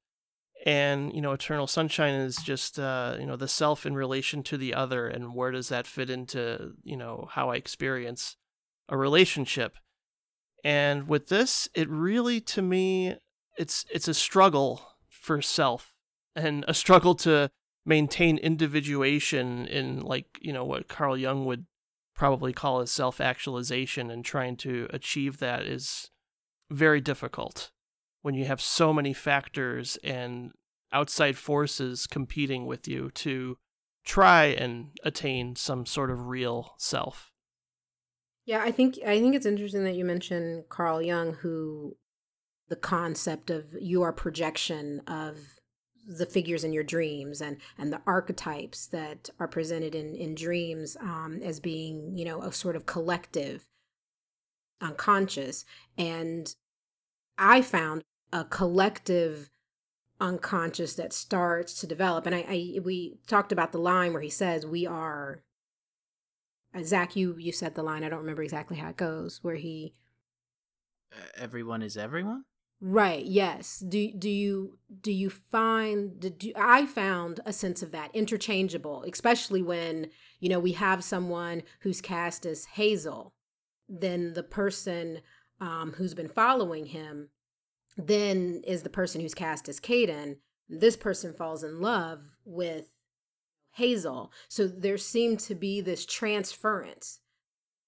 [0.66, 4.58] And, you know, Eternal Sunshine is just, uh, you know, the self in relation to
[4.58, 5.06] the other.
[5.06, 8.36] And where does that fit into, you know, how I experience
[8.88, 9.76] a relationship?
[10.64, 13.14] And with this, it really, to me,
[13.56, 15.94] it's it's a struggle for self
[16.36, 17.50] and a struggle to
[17.84, 21.66] maintain individuation in like you know what Carl Jung would
[22.14, 26.10] probably call as self-actualization and trying to achieve that is
[26.70, 27.70] very difficult
[28.22, 30.52] when you have so many factors and
[30.92, 33.56] outside forces competing with you to
[34.04, 37.32] try and attain some sort of real self.
[38.46, 41.96] Yeah, I think I think it's interesting that you mentioned Carl Jung who
[42.68, 45.55] the concept of your projection of
[46.06, 50.96] the figures in your dreams and and the archetypes that are presented in in dreams
[51.00, 53.68] um, as being you know a sort of collective
[54.80, 55.64] unconscious.
[55.98, 56.54] And
[57.38, 58.02] i found
[58.32, 59.50] a collective
[60.20, 62.26] unconscious that starts to develop.
[62.26, 65.42] And i, I we talked about the line where he says we are
[66.74, 68.04] uh, zach you you said the line.
[68.04, 69.94] I don't remember exactly how it goes where he
[71.36, 72.44] everyone is everyone
[72.80, 73.24] Right.
[73.24, 73.78] Yes.
[73.78, 79.62] Do do you do you find do I found a sense of that interchangeable, especially
[79.62, 80.10] when
[80.40, 83.32] you know we have someone who's cast as Hazel,
[83.88, 85.20] then the person
[85.58, 87.30] um, who's been following him,
[87.96, 90.36] then is the person who's cast as Caden.
[90.68, 92.88] This person falls in love with
[93.72, 97.20] Hazel, so there seemed to be this transference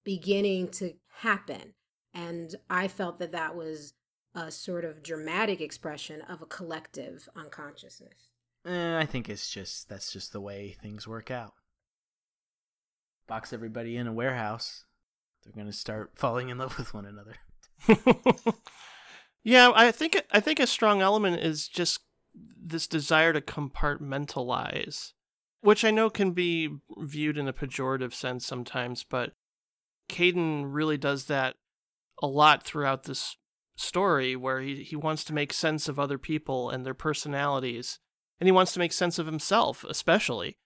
[0.02, 1.74] beginning to happen.
[2.14, 3.92] And I felt that that was
[4.34, 8.30] a sort of dramatic expression of a collective unconsciousness.
[8.66, 11.54] Eh, I think it's just that's just the way things work out.
[13.26, 14.84] Box everybody in a warehouse.
[15.42, 17.36] They're going to start falling in love with one another.
[19.44, 22.00] yeah, I think I think a strong element is just
[22.60, 25.12] this desire to compartmentalize,
[25.60, 26.68] which I know can be
[26.98, 29.32] viewed in a pejorative sense sometimes, but
[30.08, 31.56] Caden really does that
[32.22, 33.36] a lot throughout this
[33.78, 38.00] story where he, he wants to make sense of other people and their personalities
[38.40, 40.58] and he wants to make sense of himself especially.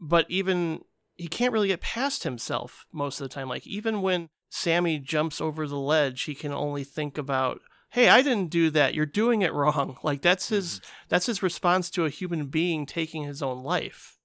[0.00, 0.80] But even
[1.14, 3.48] he can't really get past himself most of the time.
[3.48, 7.60] Like even when sammy jumps over the ledge he can only think about
[7.92, 8.94] hey i didn't do that.
[8.94, 9.96] You're doing it wrong.
[10.04, 11.06] Like that's his mm-hmm.
[11.08, 14.18] that's his response to a human being taking his own life.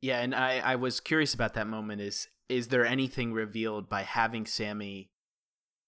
[0.00, 2.00] Yeah and i i was curious about that moment.
[2.00, 5.10] Is is there anything revealed by having sammy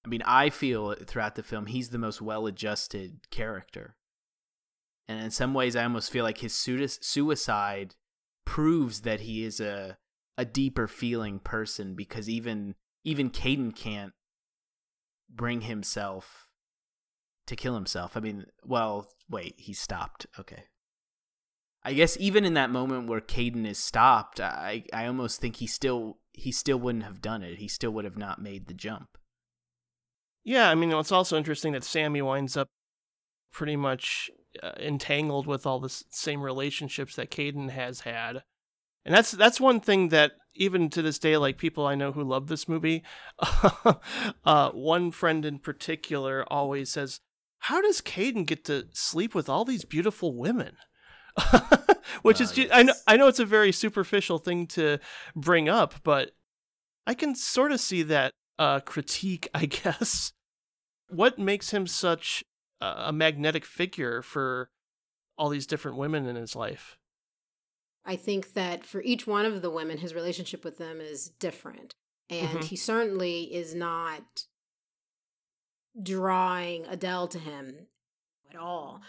[0.07, 3.97] I mean, I feel throughout the film he's the most well-adjusted character,
[5.09, 7.97] and in some ways, I almost feel like his suicide
[8.45, 9.99] proves that he is a
[10.39, 14.13] a deeper feeling person because even even Caden can't
[15.29, 16.47] bring himself
[17.47, 18.17] to kill himself.
[18.17, 20.27] I mean, well, wait, he stopped.
[20.39, 20.65] Okay.
[21.83, 25.67] I guess even in that moment where Caden is stopped, I I almost think he
[25.67, 27.59] still he still wouldn't have done it.
[27.59, 29.19] He still would have not made the jump.
[30.47, 32.69] Yeah, I mean, it's also interesting that Sammy winds up
[33.53, 34.31] pretty much
[34.63, 38.45] uh, entangled with all the same relationships that Caden has had.
[39.05, 42.23] And that's that's one thing that even to this day, like people I know who
[42.23, 43.03] love this movie,
[44.45, 47.19] uh, one friend in particular always says,
[47.59, 50.77] "How does Caden get to sleep with all these beautiful women?"
[52.23, 52.71] Which uh, is, yes.
[52.73, 54.99] I know, I know it's a very superficial thing to
[55.35, 56.37] bring up, but
[57.05, 60.33] I can sort of see that uh, critique, I guess,
[61.09, 62.45] what makes him such
[62.81, 64.71] a magnetic figure for
[65.39, 66.99] all these different women in his life?
[68.05, 71.95] I think that for each one of the women, his relationship with them is different.
[72.31, 72.61] And mm-hmm.
[72.61, 74.47] he certainly is not
[76.01, 77.87] drawing Adele to him
[78.51, 79.01] at all.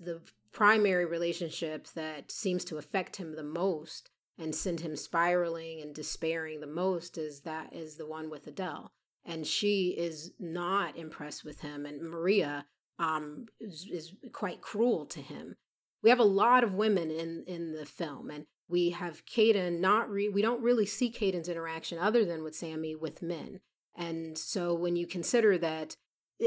[0.00, 0.20] The
[0.52, 6.60] primary relationship that seems to affect him the most and send him spiraling and despairing
[6.60, 8.92] the most is that is the one with Adele
[9.24, 12.66] and she is not impressed with him and maria
[12.98, 15.56] um, is, is quite cruel to him
[16.02, 20.10] we have a lot of women in in the film and we have Caden not
[20.10, 23.60] re- we don't really see Caden's interaction other than with Sammy with men.
[23.94, 25.96] And so when you consider that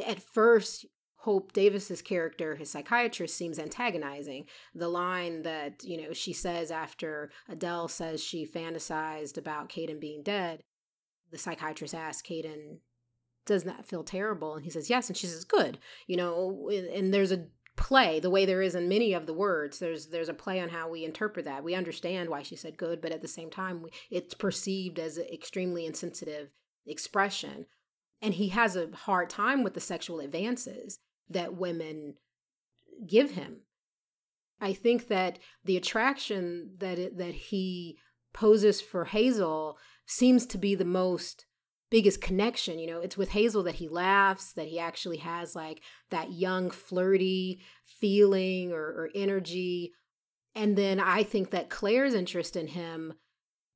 [0.06, 4.46] at first Hope Davis's character, his psychiatrist, seems antagonizing.
[4.74, 10.24] The line that, you know, she says after Adele says she fantasized about Caden being
[10.24, 10.64] dead,
[11.36, 12.78] the psychiatrist asks Caden,
[13.46, 14.56] does that feel terrible?
[14.56, 15.08] And he says, yes.
[15.08, 15.78] And she says, good.
[16.08, 19.80] You know, and there's a play the way there is in many of the words
[19.80, 23.02] there's there's a play on how we interpret that we understand why she said good
[23.02, 26.54] but at the same time we, it's perceived as an extremely insensitive
[26.86, 27.66] expression
[28.22, 32.14] and he has a hard time with the sexual advances that women
[33.06, 33.58] give him
[34.62, 37.98] i think that the attraction that it, that he
[38.34, 41.46] poses for hazel seems to be the most
[41.92, 43.00] biggest connection you know?
[43.00, 48.72] It's with hazel that he laughs that he actually has like that young flirty feeling
[48.72, 49.92] or, or energy.
[50.54, 53.14] And then i think that claire's interest in him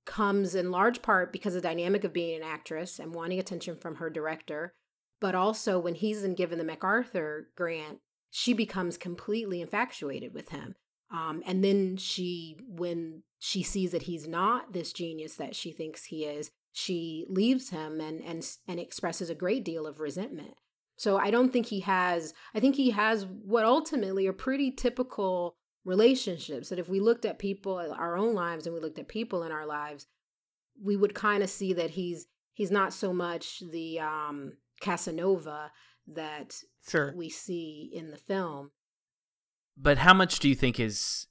[0.06, 3.76] comes in large part because of the dynamic of being an actress and wanting attention
[3.76, 4.74] from her director.
[5.22, 8.00] But also when he's been given the macarthur grant
[8.32, 10.76] she becomes completely infatuated with him.
[11.12, 16.06] Um, and then she, when she sees that he's not this genius that she thinks
[16.06, 20.56] he is, she leaves him and and and expresses a great deal of resentment.
[20.98, 22.34] So I don't think he has.
[22.54, 26.70] I think he has what ultimately are pretty typical relationships.
[26.70, 29.52] That if we looked at people, our own lives, and we looked at people in
[29.52, 30.08] our lives,
[30.82, 35.72] we would kind of see that he's he's not so much the um, Casanova
[36.08, 36.56] that
[36.88, 37.14] sure.
[37.16, 38.72] we see in the film
[39.82, 41.28] but how much do you think is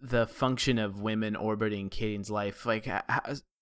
[0.00, 2.64] the function of women orbiting Caden's life?
[2.66, 3.02] Like, how,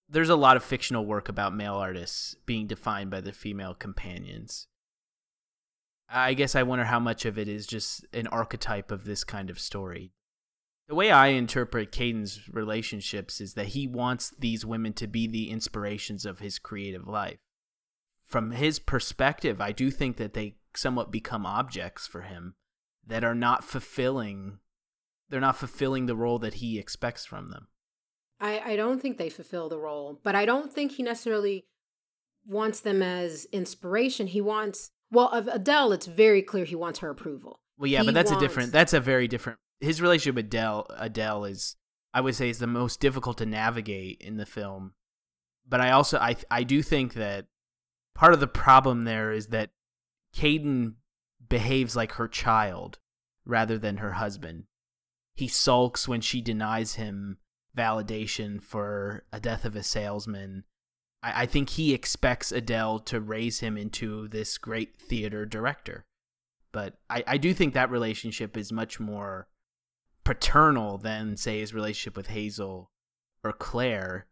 [0.09, 4.67] there's a lot of fictional work about male artists being defined by their female companions.
[6.09, 9.51] I guess I wonder how much of it is just an archetype of this kind
[9.51, 10.13] of story.
[10.89, 15.51] The way I interpret Caden's relationships is that he wants these women to be the
[15.51, 17.37] inspirations of his creative life.
[18.25, 22.55] From his perspective, I do think that they somewhat become objects for him
[23.07, 24.61] that are not fulfilling
[25.31, 27.69] they're not fulfilling the role that he expects from them.
[28.41, 31.67] I, I don't think they fulfill the role, but I don't think he necessarily
[32.47, 34.29] wants them as inspiration.
[34.29, 37.61] He wants, well, of Adele, it's very clear he wants her approval.
[37.77, 38.73] Well, yeah, He but that's wants- a different.
[38.73, 39.59] That's a very different.
[39.81, 41.77] His relationship with Adele, Adele is,
[42.15, 44.95] I would say, is the most difficult to navigate in the film.
[45.69, 47.47] But I also, I, I do think that
[48.15, 49.71] part of the problem there is that
[50.35, 50.95] Caden
[51.49, 52.99] behaves like her child
[53.45, 54.65] rather than her husband.
[55.39, 57.39] He sulks when she denies him
[57.77, 60.65] validation for a death of a salesman.
[61.23, 66.07] I, I think he expects Adele to raise him into this great theater director
[66.73, 69.49] but I, I do think that relationship is much more
[70.25, 72.91] paternal than say his relationship with Hazel
[73.43, 74.27] or Claire.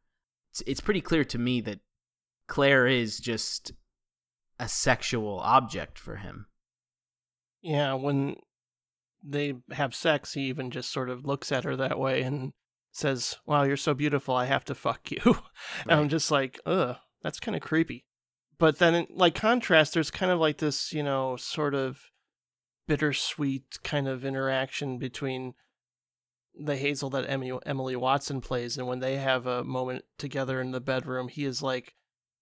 [0.53, 1.81] It's, it's pretty clear to me that
[2.47, 3.73] Claire is just
[4.59, 6.47] a sexual object for him.
[7.63, 8.37] Yeah, when
[9.27, 12.53] they have sex, he even just sort of looks at her that way and
[12.93, 15.21] says, Wow, you're so beautiful, I have to fuck you.
[15.89, 18.05] and I'm just like, ugh, that's kind of creepy.
[18.59, 21.99] But then, in, like, contrast, there's kind of like this, you know, sort of
[22.89, 25.55] bittersweet kind of interaction between
[26.59, 28.79] the Hazel that Emily Watson plays.
[28.79, 31.95] And when they have a moment together in the bedroom, he is like,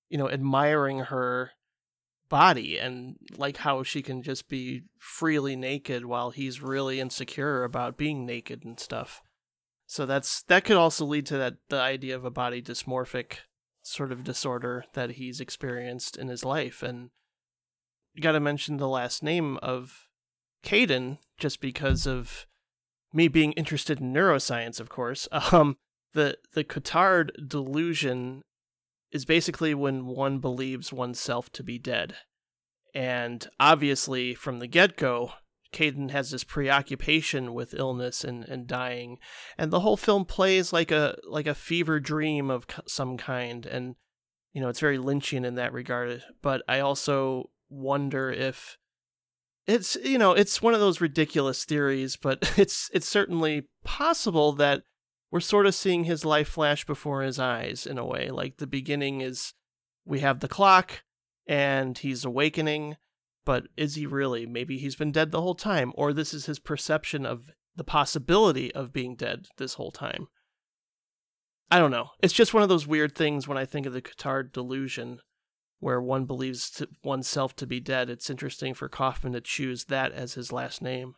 [0.08, 1.50] you know, admiring her
[2.34, 7.96] body and like how she can just be freely naked while he's really insecure about
[7.96, 9.22] being naked and stuff.
[9.86, 13.36] So that's that could also lead to that the idea of a body dysmorphic
[13.82, 17.10] sort of disorder that he's experienced in his life and
[18.14, 20.08] you got to mention the last name of
[20.64, 22.48] Caden just because of
[23.12, 25.28] me being interested in neuroscience of course.
[25.52, 25.76] Um
[26.14, 28.42] the the Cotard delusion
[29.14, 32.16] is basically when one believes oneself to be dead.
[32.92, 35.32] And obviously, from the get go,
[35.72, 39.18] Caden has this preoccupation with illness and, and dying,
[39.56, 43.96] and the whole film plays like a like a fever dream of some kind, and
[44.52, 46.22] you know it's very Lynchian in that regard.
[46.42, 48.78] But I also wonder if
[49.66, 54.82] it's you know it's one of those ridiculous theories, but it's it's certainly possible that
[55.34, 58.30] we're sort of seeing his life flash before his eyes in a way.
[58.30, 59.52] Like the beginning is
[60.04, 61.02] we have the clock
[61.44, 62.98] and he's awakening,
[63.44, 64.46] but is he really?
[64.46, 68.72] Maybe he's been dead the whole time, or this is his perception of the possibility
[68.76, 70.28] of being dead this whole time.
[71.68, 72.10] I don't know.
[72.22, 75.18] It's just one of those weird things when I think of the Cotard delusion,
[75.80, 78.08] where one believes to oneself to be dead.
[78.08, 81.16] It's interesting for Kaufman to choose that as his last name.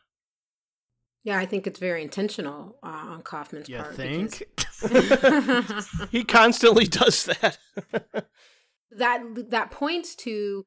[1.26, 3.96] Yeah, I think it's very intentional uh, on Kaufman's You part.
[3.96, 4.46] think?
[4.56, 7.58] because- He constantly does that.
[8.92, 10.64] that that points to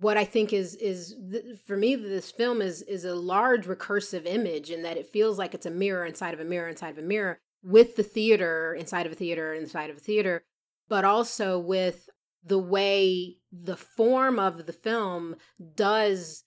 [0.00, 4.26] what I think is is th- for me this film is is a large recursive
[4.26, 6.98] image in that it feels like it's a mirror inside of a mirror inside of
[6.98, 10.44] a mirror with the theater inside of a theater inside of a theater
[10.88, 12.08] but also with
[12.44, 15.34] the way the form of the film
[15.74, 16.44] does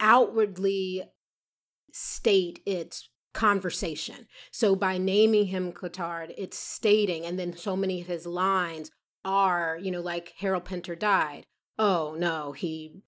[0.00, 1.02] outwardly
[1.96, 4.26] state its conversation.
[4.50, 8.90] So by naming him Cotard, it's stating, and then so many of his lines
[9.24, 11.46] are, you know, like Harold Pinter died.
[11.78, 13.02] Oh no, he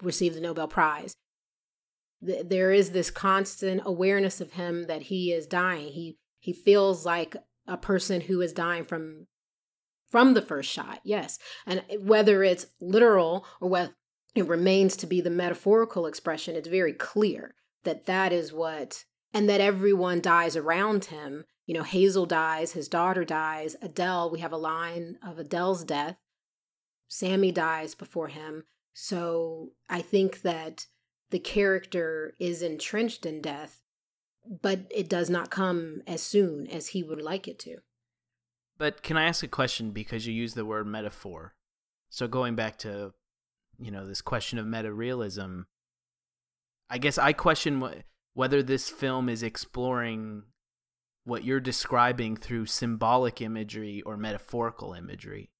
[0.00, 1.16] received the Nobel Prize.
[2.24, 5.88] Th- There is this constant awareness of him that he is dying.
[5.88, 9.26] He he feels like a person who is dying from
[10.10, 11.00] from the first shot.
[11.04, 13.94] Yes, and whether it's literal or whether
[14.34, 17.54] it remains to be the metaphorical expression, it's very clear
[17.84, 21.44] that that is what and that everyone dies around him.
[21.66, 26.16] You know, Hazel dies, his daughter dies, Adele, we have a line of Adele's death.
[27.08, 28.64] Sammy dies before him.
[28.92, 30.86] So I think that
[31.30, 33.82] the character is entrenched in death,
[34.62, 37.78] but it does not come as soon as he would like it to.
[38.78, 41.54] But can I ask a question because you use the word metaphor?
[42.10, 43.12] So going back to,
[43.78, 45.62] you know, this question of meta realism,
[46.90, 48.02] I guess I question wh-
[48.34, 50.44] whether this film is exploring
[51.24, 55.50] what you're describing through symbolic imagery or metaphorical imagery.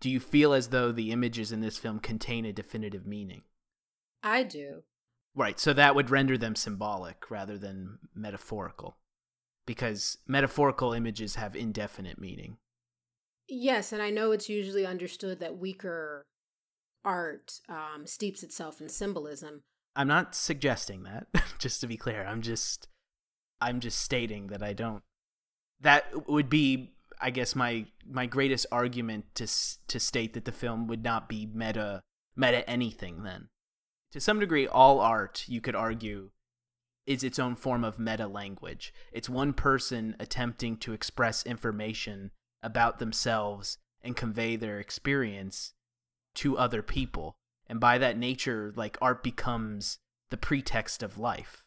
[0.00, 3.42] Do you feel as though the images in this film contain a definitive meaning?
[4.22, 4.82] I do.
[5.34, 8.96] Right, so that would render them symbolic rather than metaphorical.
[9.66, 12.58] Because metaphorical images have indefinite meaning.
[13.48, 16.26] Yes, and I know it's usually understood that weaker
[17.04, 19.62] art um, steeps itself in symbolism.
[19.94, 21.26] I'm not suggesting that,
[21.58, 22.24] just to be clear.
[22.24, 22.88] I'm just
[23.60, 25.02] I'm just stating that I don't
[25.82, 29.46] that would be I guess my my greatest argument to
[29.88, 32.02] to state that the film would not be meta
[32.34, 33.48] meta anything then.
[34.12, 36.30] To some degree all art you could argue
[37.06, 38.94] is its own form of meta language.
[39.12, 42.30] It's one person attempting to express information
[42.62, 45.74] about themselves and convey their experience
[46.36, 47.36] to other people.
[47.72, 49.98] And by that nature, like art becomes
[50.28, 51.62] the pretext of life.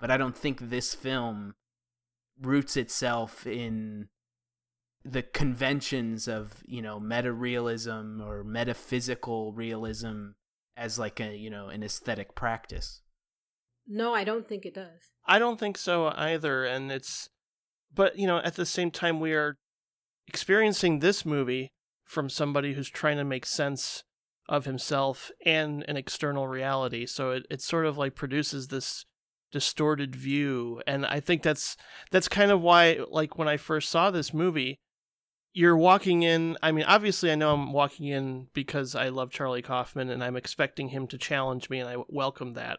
[0.00, 1.54] But I don't think this film
[2.42, 4.08] roots itself in
[5.04, 10.30] the conventions of, you know, meta realism or metaphysical realism
[10.76, 13.02] as like a, you know, an aesthetic practice.
[13.86, 15.12] No, I don't think it does.
[15.24, 16.64] I don't think so either.
[16.64, 17.28] And it's,
[17.94, 19.54] but, you know, at the same time, we are
[20.26, 21.70] experiencing this movie
[22.04, 24.02] from somebody who's trying to make sense
[24.48, 27.06] of himself and an external reality.
[27.06, 29.04] So it, it sort of like produces this
[29.52, 30.82] distorted view.
[30.86, 31.76] And I think that's
[32.10, 34.78] that's kind of why like when I first saw this movie,
[35.52, 39.62] you're walking in I mean, obviously I know I'm walking in because I love Charlie
[39.62, 42.78] Kaufman and I'm expecting him to challenge me and I welcome that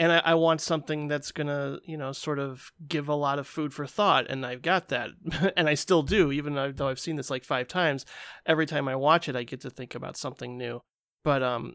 [0.00, 3.46] and I, I, want something that's gonna you know sort of give a lot of
[3.46, 5.10] food for thought and i've got that.
[5.56, 8.06] And i still do even though i've seen this like five times.
[8.46, 10.80] Every time i watch it i get to think about something new.
[11.22, 11.74] But um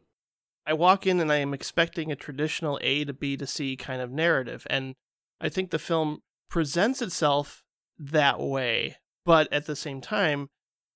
[0.66, 4.02] i walk in and i am expecting a traditional a to b to c kind
[4.02, 4.96] of narrative and
[5.40, 7.64] i think the film presents itself
[8.00, 10.50] that way but at the same time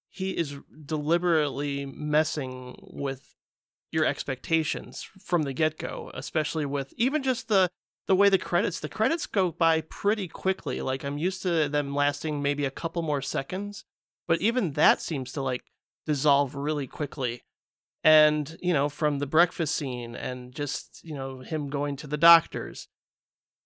[0.10, 3.36] he is deliberately messing with
[3.92, 7.70] your expectations from the get-go especially with even just the
[8.08, 10.82] the way the credits the credits go by pretty quickly.
[10.82, 13.86] Like i'm used to them lasting maybe a couple more seconds
[14.28, 15.64] but even that seems to like
[16.06, 17.44] dissolve really quickly.
[18.04, 22.18] And you know from the breakfast scene and just you know him going to the
[22.18, 22.88] doctors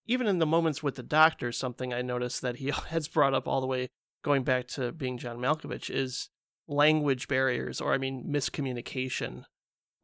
[0.06, 3.46] even in the moments with the doctors something i noticed that he has brought up
[3.46, 3.88] all the way
[4.22, 6.30] going back to being john malkovich is
[6.66, 9.44] language barriers or i mean miscommunication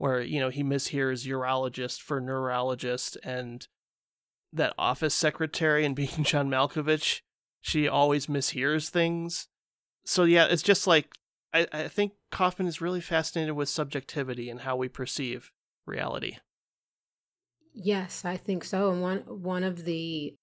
[0.00, 3.68] where you know he mishears urologist for neurologist and
[4.50, 7.20] that office secretary and being John Malkovich,
[7.60, 9.48] she always mishears things.
[10.06, 11.10] So yeah, it's just like
[11.52, 15.50] I, I think Kaufman is really fascinated with subjectivity and how we perceive
[15.86, 16.38] reality.
[17.74, 18.90] Yes, I think so.
[18.90, 20.34] And one one of the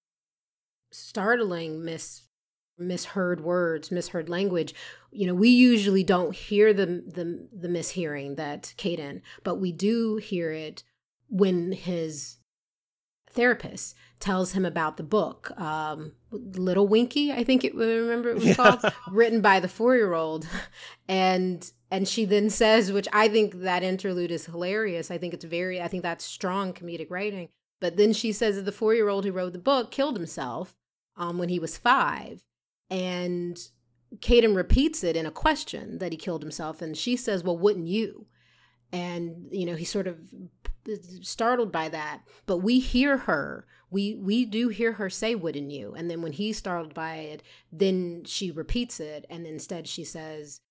[0.92, 2.27] startling mis
[2.78, 4.74] misheard words, misheard language.
[5.12, 10.18] You know, we usually don't hear the the the mishearing that Caden, but we do
[10.18, 10.84] hear it
[11.30, 12.38] when his
[13.30, 18.46] therapist tells him about the book, um, Little Winky, I think it remember it was
[18.46, 18.54] yeah.
[18.56, 18.80] called,
[19.12, 20.48] written by the four year old,
[21.08, 25.10] and and she then says, which I think that interlude is hilarious.
[25.10, 27.50] I think it's very, I think that's strong comedic writing.
[27.80, 30.76] But then she says that the four year old who wrote the book killed himself
[31.16, 32.44] um, when he was five.
[32.90, 33.58] And
[34.18, 36.82] Caden repeats it in a question that he killed himself.
[36.82, 38.28] And she says, Well, wouldn't you?
[38.92, 40.18] And, you know, he's sort of
[41.22, 42.22] startled by that.
[42.46, 43.66] But we hear her.
[43.90, 45.94] We we do hear her say, Wouldn't you?
[45.94, 49.26] And then when he's startled by it, then she repeats it.
[49.30, 50.62] And instead she says,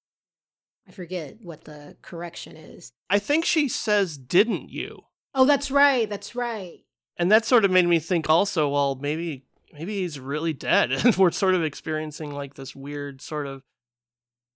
[0.89, 2.93] I forget what the correction is.
[3.11, 5.05] I think she says, Didn't you?
[5.35, 6.09] Oh, that's right.
[6.09, 6.81] That's right.
[7.19, 9.46] And that sort of made me think also, well, maybe
[9.77, 13.63] maybe he's really dead and we're sort of experiencing like this weird sort of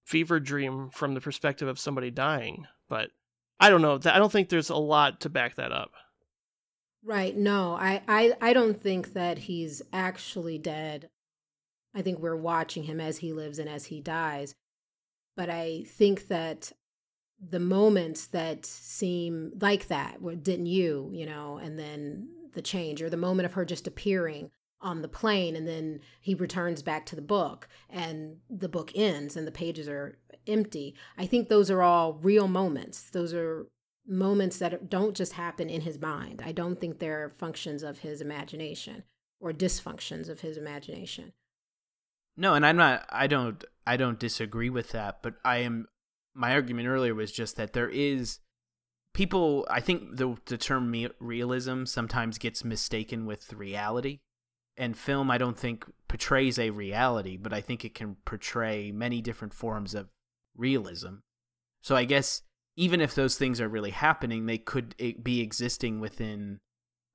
[0.04, 3.10] fever dream from the perspective of somebody dying but
[3.60, 5.90] i don't know i don't think there's a lot to back that up.
[7.04, 11.08] Right no i i, I don't think that he's actually dead.
[11.94, 14.54] I think we're watching him as he lives and as he dies
[15.36, 16.72] but i think that
[17.40, 23.08] the moments that seem like that didn't you you know and then the change or
[23.08, 24.50] the moment of her just appearing
[24.82, 29.36] on the plane and then he returns back to the book and the book ends
[29.36, 30.94] and the pages are empty.
[31.18, 33.10] I think those are all real moments.
[33.10, 33.66] Those are
[34.06, 36.42] moments that don't just happen in his mind.
[36.44, 39.04] I don't think they're functions of his imagination
[39.40, 41.32] or dysfunctions of his imagination.
[42.36, 45.88] No and i'm not i don't i don't disagree with that but i am
[46.34, 48.38] my argument earlier was just that there is
[49.12, 54.20] people i think the, the term realism sometimes gets mistaken with reality
[54.76, 59.20] and film I don't think portrays a reality, but I think it can portray many
[59.20, 60.08] different forms of
[60.56, 61.16] realism.
[61.82, 62.42] So I guess
[62.76, 66.60] even if those things are really happening, they could eh, be existing within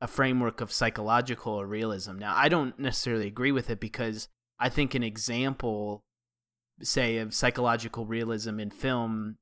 [0.01, 2.17] a framework of psychological realism.
[2.17, 4.27] Now, I don't necessarily agree with it because
[4.59, 6.03] I think an example,
[6.81, 9.37] say, of psychological realism in film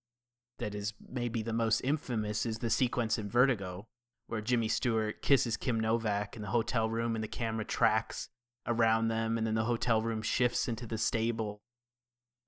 [0.60, 3.86] that is maybe the most infamous is the sequence in Vertigo,
[4.34, 8.30] where Jimmy Stewart kisses Kim Novak in the hotel room and the camera tracks
[8.66, 11.62] around them and then the hotel room shifts into the stable.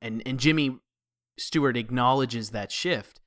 [0.02, 0.80] And and Jimmy
[1.38, 3.22] Stewart acknowledges that shift.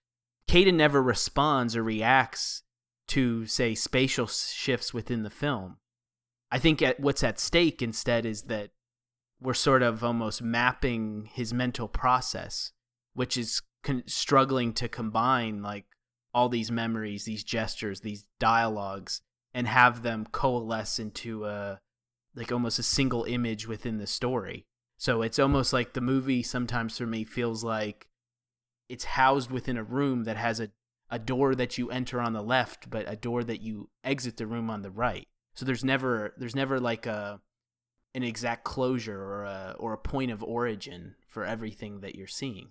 [0.49, 2.65] Caden never responds or reacts
[3.09, 5.77] to say spatial shifts within the film.
[6.51, 8.71] I think at, what's at stake instead is that
[9.41, 12.73] we're sort of almost mapping his mental process,
[13.15, 15.85] which is con- struggling to combine like
[16.35, 19.23] all these memories, these gestures, these dialogues,
[19.55, 21.81] and have them coalesce into a
[22.35, 24.67] like almost a single image within the story.
[24.97, 28.09] So it's almost like the movie sometimes for me feels like
[28.89, 30.71] it's housed within a room that has a,
[31.11, 34.47] a door that you enter on the left, but a door that you exit the
[34.47, 35.27] room on the right.
[35.55, 37.41] So there's never there's never like a
[38.15, 42.69] an exact closure or a or a point of origin for everything that you're seeing.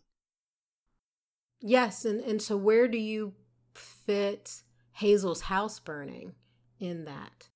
[1.59, 3.33] Yes, and, and so where do you
[3.77, 4.63] fit
[4.93, 6.33] Hazel's house burning
[6.79, 7.49] in that?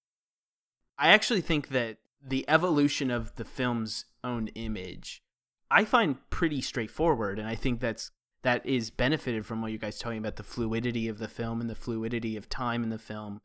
[0.98, 5.24] I actually think that the evolution of the film's own image
[5.72, 8.12] I find pretty straightforward and I think that's
[8.44, 11.70] that is benefited from what you guys talking about the fluidity of the film and
[11.70, 13.40] the fluidity of time in the film.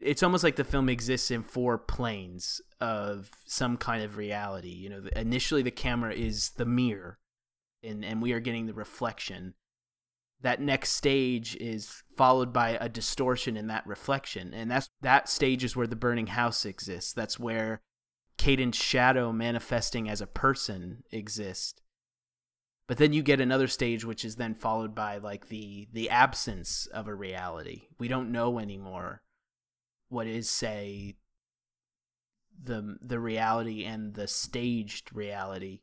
[0.00, 4.68] It's almost like the film exists in four planes of some kind of reality.
[4.68, 7.18] You know, initially the camera is the mirror
[7.82, 9.54] and and we are getting the reflection
[10.40, 14.54] that next stage is followed by a distortion in that reflection.
[14.54, 17.12] And that's that stage is where the burning house exists.
[17.12, 17.80] That's where
[18.36, 21.80] Caden's shadow manifesting as a person exists.
[22.86, 26.86] But then you get another stage which is then followed by like the the absence
[26.86, 27.88] of a reality.
[27.98, 29.22] We don't know anymore
[30.08, 31.16] what is say
[32.62, 35.80] the the reality and the staged reality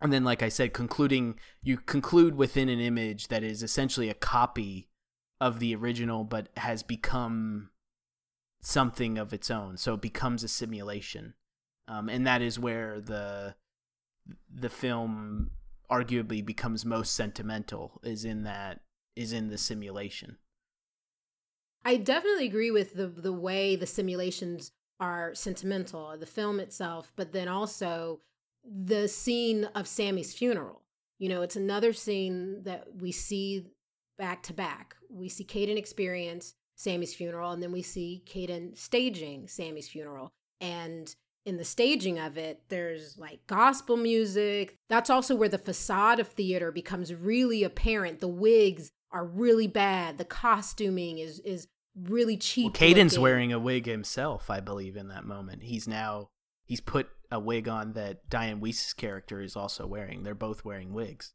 [0.00, 4.14] and then like i said concluding you conclude within an image that is essentially a
[4.14, 4.88] copy
[5.40, 7.70] of the original but has become
[8.66, 9.76] something of its own.
[9.76, 11.34] So it becomes a simulation.
[11.88, 13.54] Um, and that is where the
[14.52, 15.52] the film
[15.88, 18.80] arguably becomes most sentimental is in that
[19.14, 20.36] is in the simulation.
[21.84, 27.32] I definitely agree with the the way the simulations are sentimental the film itself but
[27.32, 28.18] then also
[28.66, 30.82] the scene of Sammy's funeral.
[31.18, 33.66] You know, it's another scene that we see
[34.18, 34.96] back to back.
[35.10, 40.30] We see Caden experience Sammy's funeral, and then we see Caden staging Sammy's funeral.
[40.60, 41.14] And
[41.46, 44.76] in the staging of it, there's like gospel music.
[44.88, 48.20] That's also where the facade of theater becomes really apparent.
[48.20, 50.18] The wigs are really bad.
[50.18, 52.64] The costuming is is really cheap.
[52.64, 53.22] Well, Caden's looking.
[53.22, 55.62] wearing a wig himself, I believe, in that moment.
[55.62, 56.28] He's now
[56.64, 60.22] he's put a wig on that Dianne Wiest's character is also wearing.
[60.22, 61.32] They're both wearing wigs.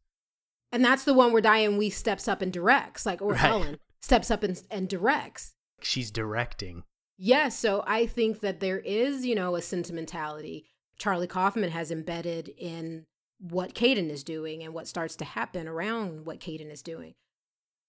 [0.72, 3.40] And that's the one where Dianne Wiest steps up and directs, like or right.
[3.40, 5.54] Helen steps up and, and directs.
[5.82, 6.84] She's directing.
[7.18, 10.66] Yes, yeah, so I think that there is, you know, a sentimentality
[10.98, 13.06] Charlie Kaufman has embedded in
[13.40, 17.16] what Caden is doing and what starts to happen around what Caden is doing.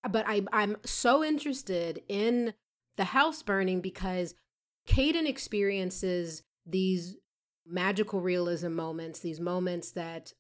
[0.09, 2.55] But I, I'm so interested in
[2.97, 4.35] the house burning because
[4.89, 7.17] Caden experiences these
[7.67, 10.33] magical realism moments, these moments that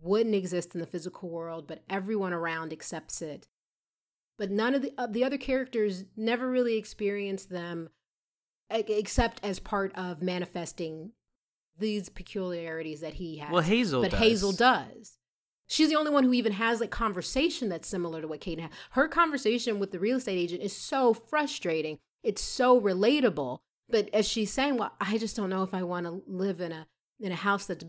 [0.00, 3.46] wouldn't exist in the physical world, but everyone around accepts it.
[4.38, 7.90] But none of the, uh, the other characters never really experience them
[8.70, 11.12] except as part of manifesting
[11.78, 13.50] these peculiarities that he has.
[13.50, 14.20] Well, Hazel But does.
[14.20, 15.18] Hazel does.
[15.66, 18.70] She's the only one who even has like conversation that's similar to what Caden had.
[18.92, 21.98] Her conversation with the real estate agent is so frustrating.
[22.22, 23.58] It's so relatable
[23.90, 26.72] but as she's saying, well, I just don't know if I want to live in
[26.72, 26.86] a
[27.20, 27.84] in a house that's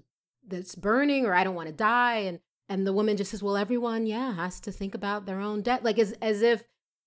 [0.48, 2.18] that's burning or I don't want to die.
[2.18, 2.40] And
[2.70, 5.84] and the woman just says, Well, everyone, yeah, has to think about their own death.
[5.84, 6.64] Like as as if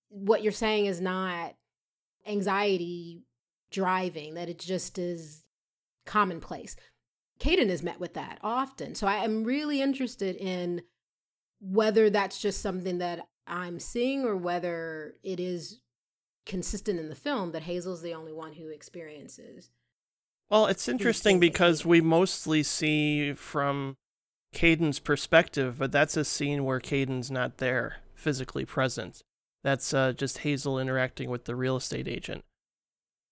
[0.09, 1.55] what you're saying is not
[2.27, 3.23] anxiety
[3.71, 5.45] driving, that it just is
[6.07, 6.77] commonplace.
[7.41, 8.95] Caden is met with that often.
[8.95, 10.83] So I am really interested in
[11.61, 15.81] whether that's just something that I'm seeing or whether it is
[16.47, 19.71] consistent in the film that Hazel's the only one who experiences.
[20.51, 23.97] Well, it's interesting because we mostly see from
[24.53, 29.23] Caden's perspective, but that's a scene where Caden's not there, physically present.
[29.63, 32.45] That's uh, just Hazel interacting with the real estate agent.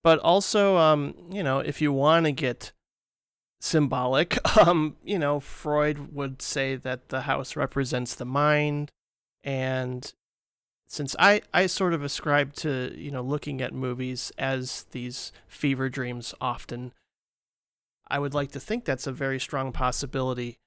[0.02, 2.72] But also, um, you know, if you want to get
[3.60, 8.90] symbolic, um, you know, Freud would say that the house represents the mind,
[9.44, 10.12] and
[10.92, 15.88] since I, I sort of ascribe to you know looking at movies as these fever
[15.88, 16.92] dreams often
[18.08, 20.58] i would like to think that's a very strong possibility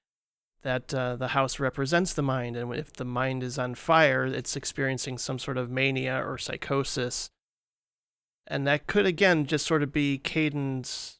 [0.63, 4.55] that uh, the house represents the mind and if the mind is on fire it's
[4.55, 7.29] experiencing some sort of mania or psychosis.
[8.47, 11.19] And that could again just sort of be Caden's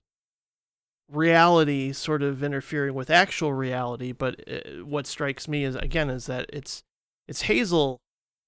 [1.12, 6.26] reality sort of interfering with actual reality but uh, what strikes me is again is
[6.26, 6.82] that it's
[7.28, 8.00] it's hazel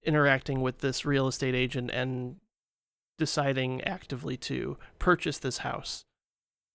[0.07, 2.37] interacting with this real estate agent and
[3.19, 6.05] deciding actively to purchase this house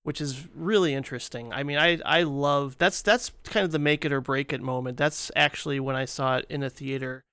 [0.03, 1.53] which is really interesting.
[1.53, 4.61] I mean, I I love that's that's kind of the make it or break it
[4.61, 4.97] moment.
[4.97, 7.25] That's actually when I saw it in a theater.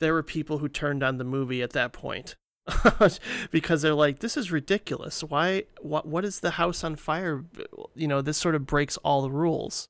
[0.00, 2.36] There were people who turned on the movie at that point
[3.50, 5.22] because they're like, "This is ridiculous.
[5.22, 5.64] Why?
[5.80, 6.06] What?
[6.06, 7.44] What is the house on fire?
[7.94, 9.88] You know, this sort of breaks all the rules."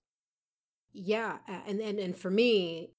[0.92, 2.90] Yeah, and and and for me,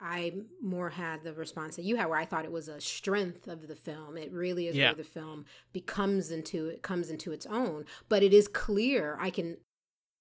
[0.00, 0.32] I
[0.62, 3.66] more had the response that you had, where I thought it was a strength of
[3.66, 4.16] the film.
[4.16, 4.86] It really is yeah.
[4.86, 7.84] where the film becomes into it comes into its own.
[8.08, 9.56] But it is clear I can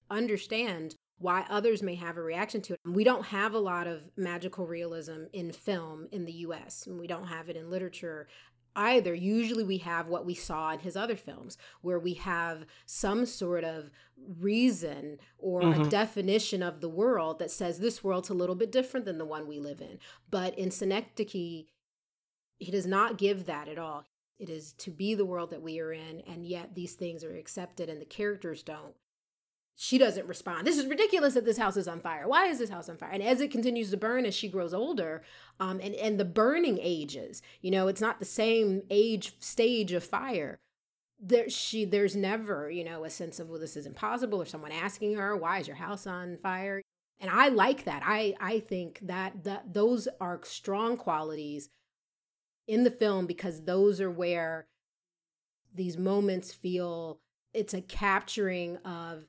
[0.09, 2.79] understand why others may have a reaction to it.
[2.85, 6.85] We don't have a lot of magical realism in film in the US.
[6.85, 8.27] And we don't have it in literature
[8.77, 9.13] either.
[9.13, 13.63] Usually we have what we saw in his other films, where we have some sort
[13.63, 13.89] of
[14.39, 15.81] reason or mm-hmm.
[15.81, 19.25] a definition of the world that says this world's a little bit different than the
[19.25, 19.99] one we live in.
[20.29, 21.65] But in Synecdoche,
[22.59, 24.05] he does not give that at all.
[24.39, 27.35] It is to be the world that we are in, and yet these things are
[27.35, 28.93] accepted and the characters don't
[29.79, 30.65] she doesn't respond.
[30.65, 32.27] This is ridiculous that this house is on fire.
[32.27, 33.11] Why is this house on fire?
[33.11, 35.21] And as it continues to burn as she grows older,
[35.59, 40.03] um, and and the burning ages, you know, it's not the same age stage of
[40.03, 40.57] fire.
[41.19, 44.71] There, she there's never you know a sense of well this is impossible or someone
[44.71, 46.79] asking her why is your house on fire
[47.19, 51.69] and i like that i i think that that those are strong qualities
[52.67, 54.67] in the film because those are where
[55.73, 57.19] these moments feel
[57.51, 59.25] it's a capturing of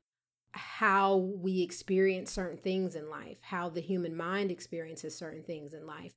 [0.52, 5.86] how we experience certain things in life, how the human mind experiences certain things in
[5.86, 6.14] life.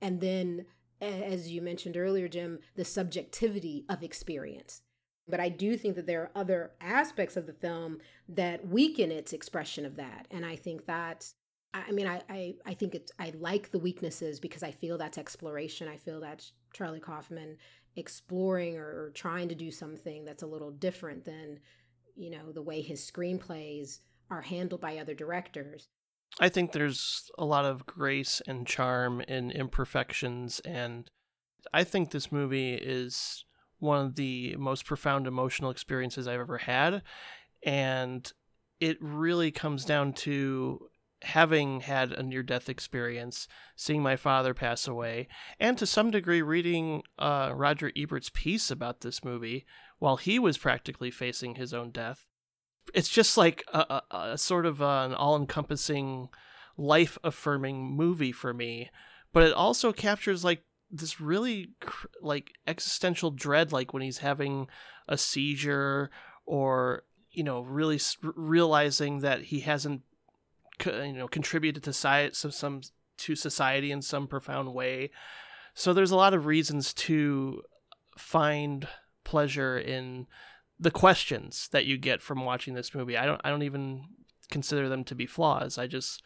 [0.00, 0.66] And then,
[1.00, 4.82] as you mentioned earlier, Jim, the subjectivity of experience.
[5.28, 7.98] But I do think that there are other aspects of the film
[8.28, 10.26] that weaken its expression of that.
[10.30, 11.32] And I think that,
[11.74, 15.18] I mean, I, I, I think it's, I like the weaknesses because I feel that's
[15.18, 15.88] exploration.
[15.88, 17.56] I feel that's Charlie Kaufman
[17.96, 21.58] exploring or, or trying to do something that's a little different than
[22.16, 24.00] you know, the way his screenplays
[24.30, 25.88] are handled by other directors.
[26.40, 31.10] I think there's a lot of grace and charm in imperfections, and
[31.72, 33.44] I think this movie is
[33.78, 37.02] one of the most profound emotional experiences I've ever had.
[37.62, 38.30] And
[38.80, 40.88] it really comes down to
[41.22, 46.42] having had a near death experience, seeing my father pass away, and to some degree
[46.42, 49.64] reading uh, Roger Ebert's piece about this movie,
[49.98, 52.26] while he was practically facing his own death.
[52.94, 56.28] It's just like a, a, a sort of an all encompassing,
[56.76, 58.90] life affirming movie for me.
[59.32, 61.70] But it also captures like this really
[62.20, 64.68] like existential dread, like when he's having
[65.08, 66.10] a seizure
[66.44, 70.02] or, you know, really realizing that he hasn't,
[70.84, 72.80] you know, contributed to society, some, some
[73.18, 75.10] to society in some profound way.
[75.74, 77.62] So there's a lot of reasons to
[78.16, 78.88] find
[79.24, 80.26] pleasure in
[80.78, 83.16] the questions that you get from watching this movie.
[83.16, 84.04] I don't I don't even
[84.50, 85.78] consider them to be flaws.
[85.78, 86.22] I just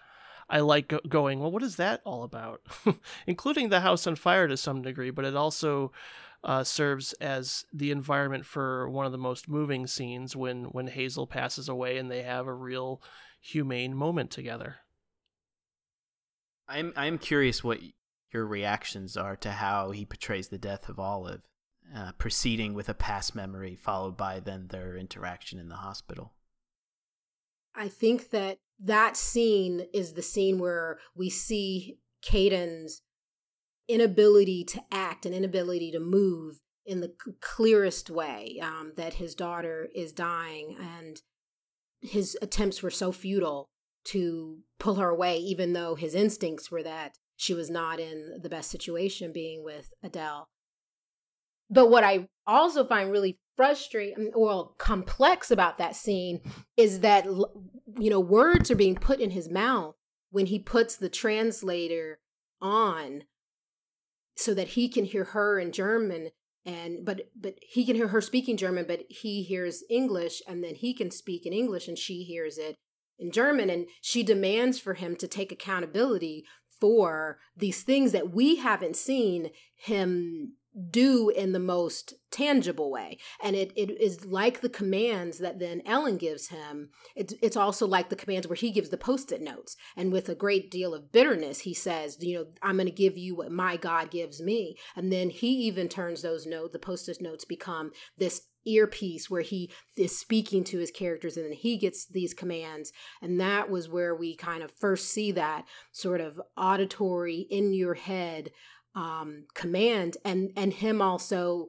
[0.48, 2.60] I like go- going, well, what is that all about?
[3.26, 5.92] Including the house on fire to some degree, but it also
[6.42, 11.26] uh, serves as the environment for one of the most moving scenes when when Hazel
[11.26, 13.02] passes away and they have a real
[13.40, 14.76] humane moment together.
[16.68, 17.80] I'm I'm curious what
[18.32, 21.42] your reactions are to how he portrays the death of Olive
[21.94, 26.32] uh, proceeding with a past memory, followed by then their interaction in the hospital.
[27.74, 33.02] I think that that scene is the scene where we see Caden's
[33.88, 39.88] inability to act and inability to move in the clearest way um, that his daughter
[39.94, 41.20] is dying and
[42.00, 43.68] his attempts were so futile
[44.04, 48.48] to pull her away even though his instincts were that she was not in the
[48.48, 50.48] best situation being with adele.
[51.70, 56.40] But what I also find really frustrating mm, or complex about that scene
[56.76, 59.94] is that you know words are being put in his mouth
[60.30, 62.20] when he puts the translator
[62.60, 63.24] on
[64.36, 66.30] so that he can hear her in German
[66.64, 70.74] and but but he can hear her speaking German but he hears English and then
[70.74, 72.76] he can speak in English and she hears it
[73.18, 76.44] in German and she demands for him to take accountability
[76.80, 80.54] for these things that we haven't seen him
[80.90, 83.18] do in the most tangible way.
[83.42, 86.90] And it, it is like the commands that then ellen gives him.
[87.16, 89.76] It's, it's also like the commands where he gives the post-it notes.
[89.96, 93.16] And with a great deal of bitterness he says you know i'm going to give
[93.16, 94.76] you what my god gives me.
[94.94, 99.70] And then he even turns those notes the post-it notes become this earpiece where he
[99.96, 102.92] is speaking to his characters and then he gets these commands.
[103.22, 107.94] And that was where we kind of first see that sort of auditory in your
[107.94, 108.50] head
[108.94, 111.68] um, command and and him also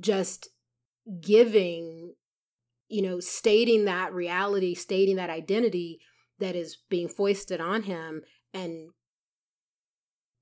[0.00, 0.48] just
[1.20, 2.14] giving,
[2.88, 6.00] you know, stating that reality, stating that identity
[6.38, 8.22] that is being foisted on him
[8.54, 8.90] and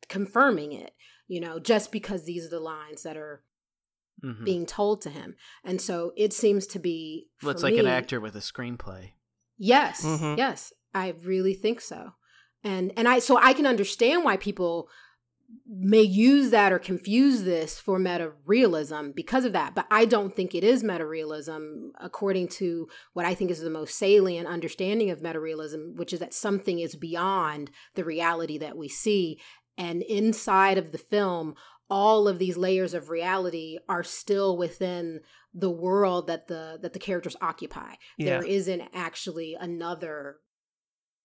[0.08, 0.92] confirming it,
[1.28, 3.42] you know, just because these are the lines that are
[4.24, 4.44] mm-hmm.
[4.44, 5.34] being told to him.
[5.64, 7.28] And so it seems to be.
[7.42, 9.12] Well, it's like an actor with a screenplay.
[9.58, 10.04] Yes.
[10.04, 10.38] Mm-hmm.
[10.38, 10.72] Yes.
[10.94, 12.12] I really think so.
[12.62, 14.88] And and I so I can understand why people
[15.66, 19.74] may use that or confuse this for meta realism because of that.
[19.74, 23.70] But I don't think it is meta realism according to what I think is the
[23.70, 28.76] most salient understanding of meta realism, which is that something is beyond the reality that
[28.76, 29.40] we see.
[29.78, 31.54] And inside of the film,
[31.88, 35.20] all of these layers of reality are still within
[35.52, 37.94] the world that the that the characters occupy.
[38.16, 38.38] Yeah.
[38.38, 40.36] There isn't actually another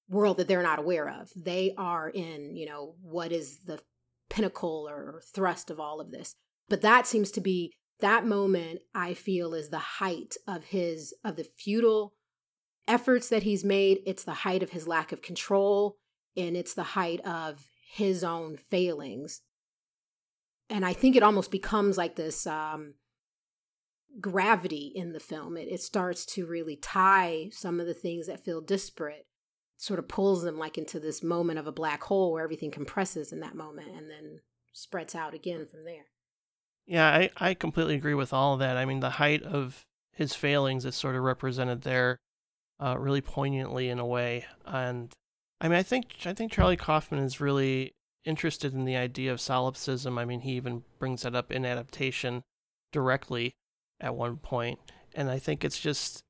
[0.10, 1.32] world that they're not aware of.
[1.36, 3.80] They are in, you know, what is the
[4.36, 6.36] pinnacle or thrust of all of this.
[6.68, 11.38] But that seems to be that moment I feel is the height of his of
[11.38, 12.14] the futile
[12.88, 14.00] efforts that he's made.
[14.06, 15.98] It's the height of his lack of control
[16.36, 19.42] and it's the height of his own failings.
[20.70, 22.96] And I think it almost becomes like this um
[24.20, 25.56] gravity in the film.
[25.56, 29.28] It, it starts to really tie some of the things that feel disparate
[29.78, 33.32] sort of pulls them like into this moment of a black hole where everything compresses
[33.32, 34.40] in that moment and then
[34.74, 36.06] spreads out again from there.
[36.86, 38.78] Yeah, I, I completely agree with all of that.
[38.78, 42.20] I mean, the height of his failings is sort of represented there
[42.80, 44.46] uh, really poignantly in a way.
[44.66, 45.12] And
[45.60, 49.42] I mean, I think I think Charlie Kaufman is really interested in the idea of
[49.42, 50.18] solipsism.
[50.18, 52.44] I mean, he even brings that up in adaptation
[52.92, 53.56] directly
[54.00, 54.80] at one point.
[55.14, 56.24] And I think it's just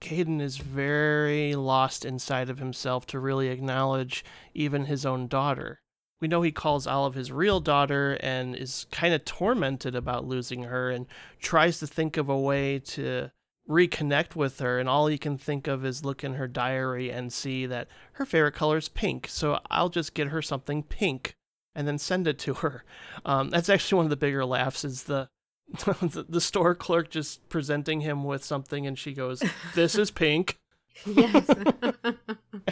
[0.00, 4.24] Caden is very lost inside of himself to really acknowledge
[4.54, 5.80] even his own daughter.
[6.20, 10.64] We know he calls Olive his real daughter and is kind of tormented about losing
[10.64, 11.06] her and
[11.40, 13.30] tries to think of a way to
[13.68, 14.78] reconnect with her.
[14.78, 18.24] And all he can think of is look in her diary and see that her
[18.24, 19.26] favorite color is pink.
[19.28, 21.34] So I'll just get her something pink
[21.74, 22.84] and then send it to her.
[23.24, 25.28] Um, that's actually one of the bigger laughs is the
[25.84, 29.42] the, the store clerk just presenting him with something and she goes
[29.74, 30.58] this is pink.
[31.06, 31.48] Yes.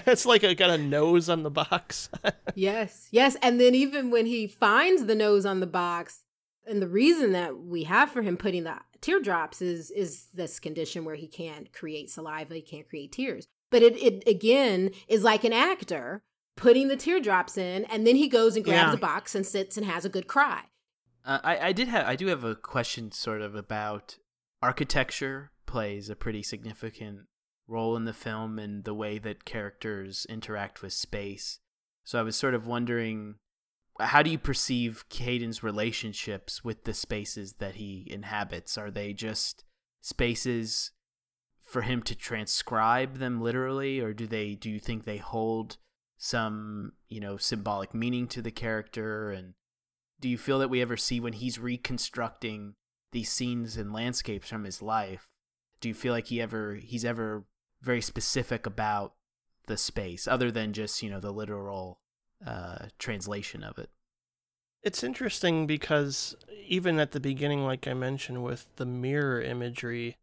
[0.07, 2.09] It's like it got a nose on the box.
[2.55, 6.22] Yes yes and then even when he finds the nose on the box
[6.66, 11.05] and the reason that we have for him putting the teardrops is is this condition
[11.05, 13.47] where he can't create saliva he can't create tears.
[13.70, 16.22] But it, it again is like an actor
[16.57, 18.95] putting the teardrops in and then he goes and grabs yeah.
[18.95, 20.64] a box and sits and has a good cry
[21.25, 24.18] uh, I I did have I do have a question sort of about
[24.61, 27.27] architecture plays a pretty significant
[27.66, 31.61] role in the film and the way that characters interact with space.
[32.05, 33.37] So I was sort of wondering
[34.01, 38.77] how do you perceive Caden's relationships with the spaces that he inhabits?
[38.77, 39.64] Are they just
[40.01, 40.91] spaces
[41.62, 45.77] for him to transcribe them literally or do they do you think they hold
[46.18, 49.55] some, you know, symbolic meaning to the character and
[50.23, 52.75] do you feel that we ever see when he's reconstructing
[53.11, 55.29] these scenes and landscapes from his life?
[55.81, 57.45] Do you feel like he ever he's ever
[57.83, 59.14] very specific about
[59.66, 61.99] the space other than just, you know, the literal
[62.47, 63.91] uh, translation of it?
[64.85, 70.16] It's interesting because even at the beginning, like I mentioned with the mirror imagery,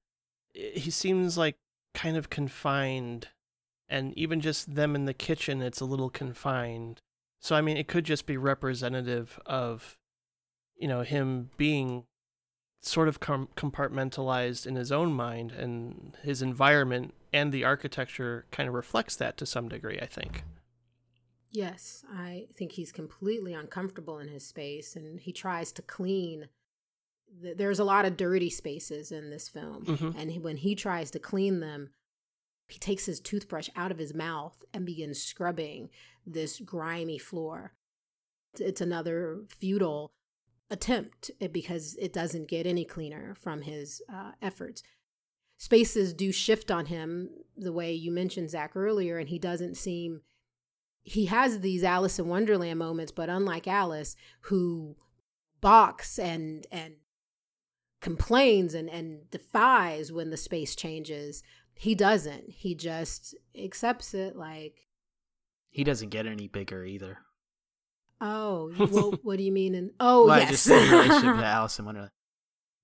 [0.53, 1.57] he seems like
[1.93, 3.27] kind of confined.
[3.89, 7.01] And even just them in the kitchen, it's a little confined.
[7.39, 9.97] So I mean, it could just be representative of,
[10.75, 12.03] you know, him being
[12.81, 18.67] sort of com- compartmentalized in his own mind, and his environment and the architecture kind
[18.69, 19.99] of reflects that to some degree.
[20.01, 20.43] I think.
[21.51, 26.47] Yes, I think he's completely uncomfortable in his space, and he tries to clean.
[27.41, 30.17] There's a lot of dirty spaces in this film, mm-hmm.
[30.17, 31.89] and when he tries to clean them,
[32.69, 35.89] he takes his toothbrush out of his mouth and begins scrubbing
[36.25, 37.73] this grimy floor.
[38.59, 40.11] It's another futile
[40.69, 44.83] attempt eh, because it doesn't get any cleaner from his uh, efforts.
[45.57, 50.21] Spaces do shift on him the way you mentioned, Zach, earlier, and he doesn't seem.
[51.01, 54.95] He has these Alice in Wonderland moments, but unlike Alice, who
[55.59, 56.93] balks and and
[57.99, 61.43] complains and, and defies when the space changes,
[61.79, 62.49] he doesn't.
[62.49, 64.89] He just accepts it like
[65.69, 67.19] he doesn't get any bigger either.
[68.19, 69.75] Oh, well, what do you mean?
[69.75, 70.49] And oh, well, yes.
[70.49, 72.11] Just relationship to Alice in Wonderland.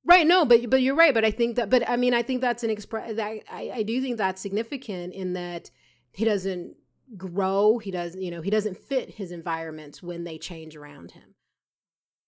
[0.05, 0.25] Right.
[0.25, 1.13] No, but but you're right.
[1.13, 1.69] But I think that.
[1.69, 3.17] But I mean, I think that's an express.
[3.17, 5.71] That I I do think that's significant in that
[6.13, 6.75] he doesn't
[7.17, 7.79] grow.
[7.79, 8.21] He doesn't.
[8.21, 11.35] You know, he doesn't fit his environments when they change around him.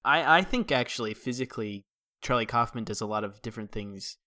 [0.03, 1.85] I I think actually physically
[2.21, 4.17] Charlie Kaufman does a lot of different things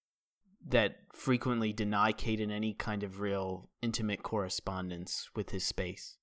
[0.67, 6.17] that frequently deny Caden any kind of real intimate correspondence with his space.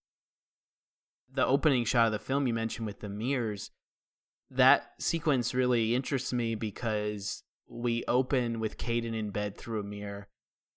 [1.32, 3.72] The opening shot of the film you mentioned with the mirrors,
[4.50, 10.30] that sequence really interests me because we open with Caden in bed through a mirror,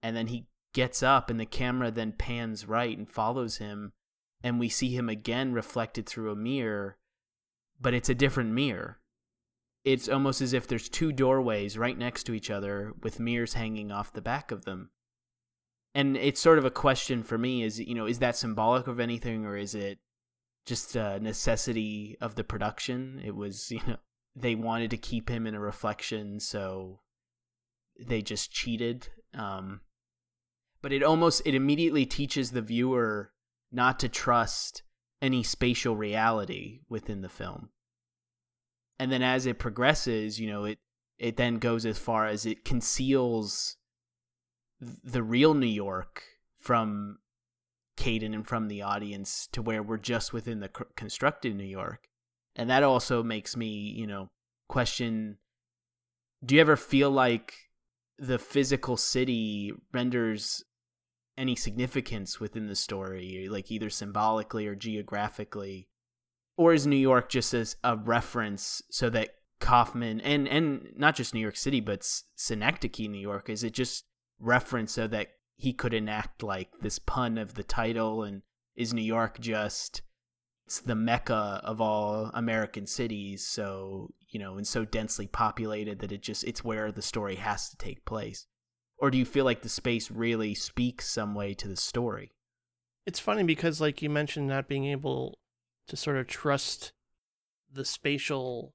[0.03, 3.93] and then he gets up, and the camera then pans right and follows him,
[4.43, 6.97] and we see him again reflected through a mirror,
[7.81, 9.00] but it's a different mirror.
[9.85, 13.91] It's almost as if there's two doorways right next to each other with mirrors hanging
[13.91, 14.91] off the back of them.
[15.95, 19.01] And it's sort of a question for me is, you know, is that symbolic of
[19.01, 19.99] anything or is it
[20.67, 23.21] just a necessity of the production?
[23.25, 23.97] It was, you know,
[24.37, 27.01] they wanted to keep him in a reflection, so
[27.99, 29.09] they just cheated.
[29.35, 29.81] Um,
[30.83, 33.33] but it almost it immediately teaches the viewer
[33.73, 34.83] not to trust
[35.21, 37.71] any spatial reality within the film.
[39.01, 40.79] And then as it progresses, you know, it
[41.19, 43.79] it then goes as far as it conceals
[44.79, 46.23] the real New York
[46.59, 47.19] from
[47.97, 52.09] Caden and from the audience to where we're just within the constructed New York.
[52.55, 54.29] And that also makes me you know
[54.69, 55.39] question
[56.45, 57.55] do you ever feel like
[58.19, 60.63] the physical city renders
[61.39, 65.90] any significance within the story like either symbolically or geographically
[66.61, 69.31] or is new york just as a reference so that
[69.61, 72.05] kaufman and and not just new york city but
[72.37, 74.05] synecdoche new york is it just
[74.39, 78.43] reference so that he could enact like this pun of the title and
[78.77, 80.03] is new york just
[80.67, 86.13] it's the mecca of all American cities, so you know, and so densely populated that
[86.13, 88.47] it just it's where the story has to take place.
[88.97, 92.31] Or do you feel like the space really speaks some way to the story?
[93.05, 95.40] It's funny because like you mentioned not being able
[95.91, 96.93] to sort of trust
[97.71, 98.75] the spatial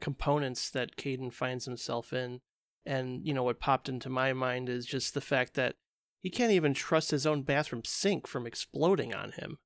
[0.00, 2.40] components that Caden finds himself in.
[2.84, 5.76] And, you know, what popped into my mind is just the fact that
[6.20, 9.58] he can't even trust his own bathroom sink from exploding on him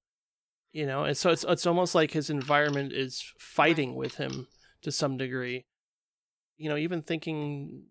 [0.77, 4.47] you know and so it's it's almost like his environment is fighting with him
[4.83, 5.65] to some degree
[6.59, 7.85] you know even thinking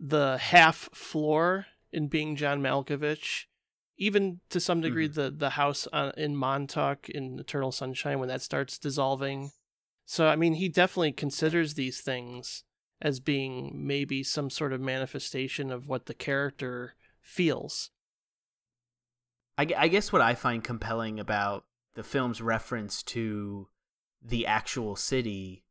[0.00, 3.44] the half floor in being John Malkovich
[4.00, 5.20] even to some degree mm-hmm.
[5.20, 9.52] the the house on, in Montauk in Eternal Sunshine when that starts dissolving
[10.04, 12.64] so I mean he definitely considers these things
[13.00, 17.90] as being maybe some sort of manifestation of what the character feels
[19.56, 23.68] I, I guess what I find compelling about the film's reference to
[24.22, 25.64] the actual city.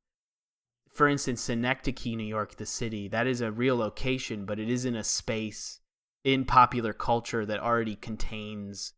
[0.91, 4.95] For instance, Synecdoche, New York, the city, that is a real location, but it isn't
[4.95, 5.78] a space
[6.23, 8.93] in popular culture that already contains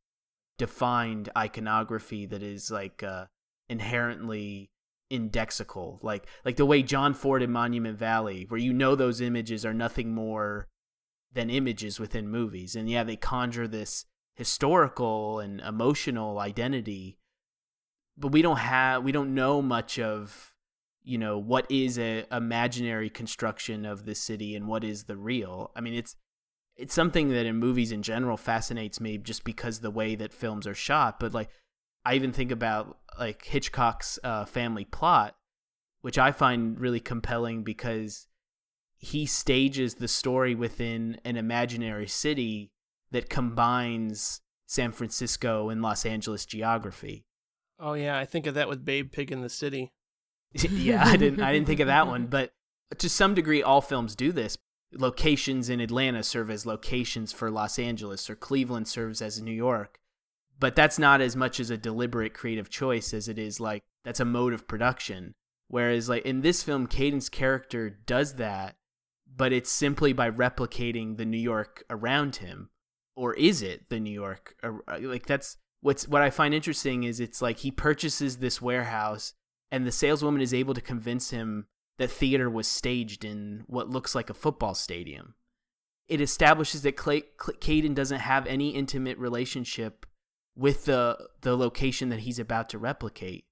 [0.57, 3.25] defined iconography that is like uh,
[3.69, 4.71] inherently
[5.11, 6.01] indexical.
[6.03, 9.73] Like like the way John Ford in Monument Valley where you know those images are
[9.73, 10.67] nothing more
[11.33, 12.75] than images within movies.
[12.75, 14.05] And yeah they conjure this
[14.35, 17.17] historical and emotional identity
[18.17, 20.53] but we don't have we don't know much of
[21.03, 25.71] you know what is a imaginary construction of the city and what is the real.
[25.75, 26.15] I mean it's
[26.77, 30.65] it's something that in movies in general fascinates me just because the way that films
[30.65, 31.49] are shot but like
[32.05, 35.35] i even think about like hitchcock's uh, family plot
[36.01, 38.27] which i find really compelling because
[38.97, 42.71] he stages the story within an imaginary city
[43.09, 47.25] that combines San Francisco and Los Angeles geography.
[47.79, 49.91] Oh yeah, I think of that with Babe Pig in the City.
[50.53, 52.53] yeah, I didn't I didn't think of that one, but
[52.99, 54.57] to some degree all films do this.
[54.93, 59.99] Locations in Atlanta serve as locations for Los Angeles or Cleveland serves as New York.
[60.59, 64.19] But that's not as much as a deliberate creative choice as it is like that's
[64.19, 65.33] a mode of production.
[65.67, 68.75] Whereas like in this film Caden's character does that,
[69.33, 72.69] but it's simply by replicating the New York around him
[73.15, 74.55] or is it the New York?
[74.63, 79.33] Uh, like that's what's what I find interesting is it's like he purchases this warehouse
[79.71, 81.67] and the saleswoman is able to convince him
[82.01, 85.35] that theater was staged in what looks like a football stadium.
[86.07, 90.07] It establishes that Clay, Caden doesn't have any intimate relationship
[90.55, 93.45] with the the location that he's about to replicate.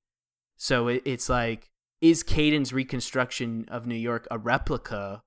[0.58, 1.70] So it, it's like,
[2.02, 5.22] is Caden's reconstruction of New York a replica,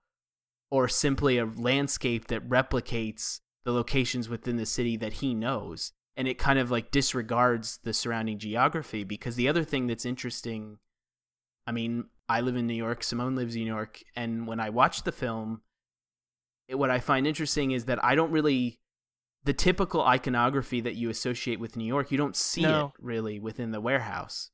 [0.68, 6.26] or simply a landscape that replicates the locations within the city that he knows and
[6.26, 10.78] it kind of like disregards the surrounding geography because the other thing that's interesting
[11.68, 14.70] i mean i live in new york simone lives in new york and when i
[14.70, 15.62] watch the film
[16.68, 18.78] it, what i find interesting is that i don't really
[19.44, 22.86] the typical iconography that you associate with new york you don't see no.
[22.86, 24.50] it really within the warehouse.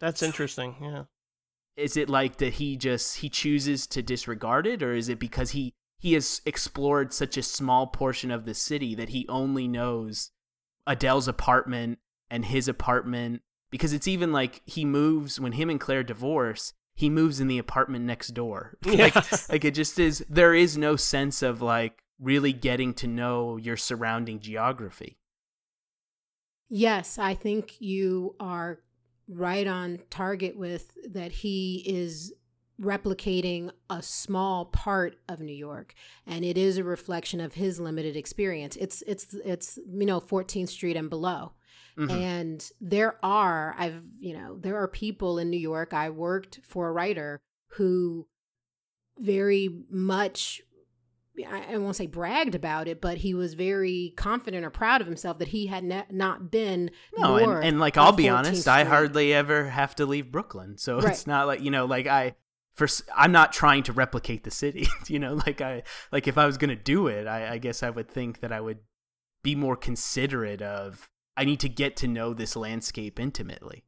[0.00, 1.04] That's interesting yeah.
[1.76, 5.50] Is it like that he just he chooses to disregard it or is it because
[5.50, 10.30] he he has explored such a small portion of the city that he only knows
[10.86, 11.98] Adele's apartment
[12.30, 13.42] and his apartment?
[13.70, 17.58] Because it's even like he moves when him and Claire divorce he moves in the
[17.58, 19.14] apartment next door like
[19.48, 23.76] like it just is there is no sense of like really getting to know your
[23.76, 25.16] surrounding geography
[26.72, 28.78] Yes, I think you are
[29.28, 32.32] right on target with that he is
[32.80, 35.94] replicating a small part of New York
[36.26, 38.76] and it is a reflection of his limited experience.
[38.76, 41.52] It's it's it's you know 14th Street and below.
[42.00, 42.10] Mm-hmm.
[42.10, 46.88] And there are I've you know there are people in New York I worked for
[46.88, 47.40] a writer
[47.72, 48.26] who
[49.18, 50.62] very much
[51.48, 55.38] I won't say bragged about it, but he was very confident or proud of himself
[55.38, 56.90] that he had ne- not been.
[57.16, 58.72] No, and, and, like I'll be honest, Street.
[58.72, 61.12] I hardly ever have to leave Brooklyn, so right.
[61.12, 62.34] it's not like you know, like I.
[62.74, 65.34] For, I'm not trying to replicate the city, you know.
[65.34, 65.82] Like I,
[66.12, 68.60] like if I was gonna do it, I, I guess I would think that I
[68.60, 68.78] would
[69.42, 71.09] be more considerate of.
[71.40, 73.82] I need to get to know this landscape intimately.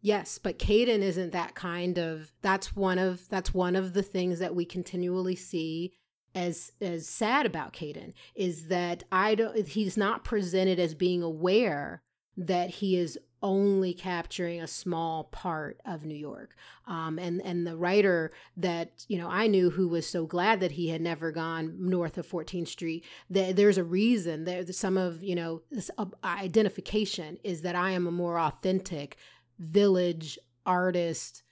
[0.00, 2.32] Yes, but Caden isn't that kind of.
[2.40, 5.92] That's one of that's one of the things that we continually see
[6.34, 12.02] as as sad about Caden is that I don't he's not presented as being aware
[12.36, 16.56] that he is only capturing a small part of New York.
[16.86, 20.72] Um, and and the writer that you know I knew who was so glad that
[20.72, 23.04] he had never gone north of 14th Street.
[23.28, 24.44] That there's a reason.
[24.44, 29.16] There's some of you know this uh, identification is that I am a more authentic
[29.58, 31.42] village artist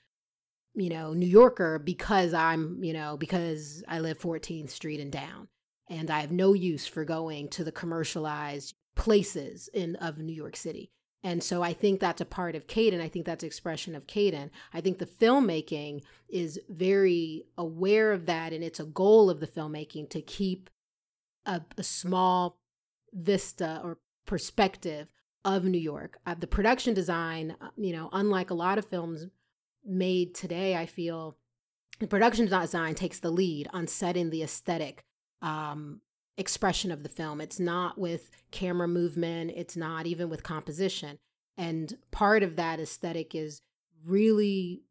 [0.75, 5.49] you know, New Yorker because I'm, you know, because I live 14th Street and down.
[5.89, 10.57] And I have no use for going to the commercialized places in of New York
[10.57, 10.91] City.
[11.25, 13.01] And so I think that's a part of Caden.
[13.01, 14.51] I think that's expression of Caden.
[14.75, 19.47] I think the filmmaking is very aware of that, and it's a goal of the
[19.47, 20.69] filmmaking to keep
[21.47, 22.59] a, a small
[23.13, 25.13] vista or perspective
[25.45, 26.19] of New York.
[26.27, 29.27] Uh, the production design, uh, you know, unlike a lot of films
[29.85, 31.37] made today, I feel
[32.01, 35.05] the production design takes the lead on setting the aesthetic
[35.41, 36.01] um,
[36.43, 37.41] expression of the film.
[37.41, 41.19] It's not with camera movement, it's not even with composition.
[41.57, 43.63] And part of that aesthetic is
[44.05, 44.83] really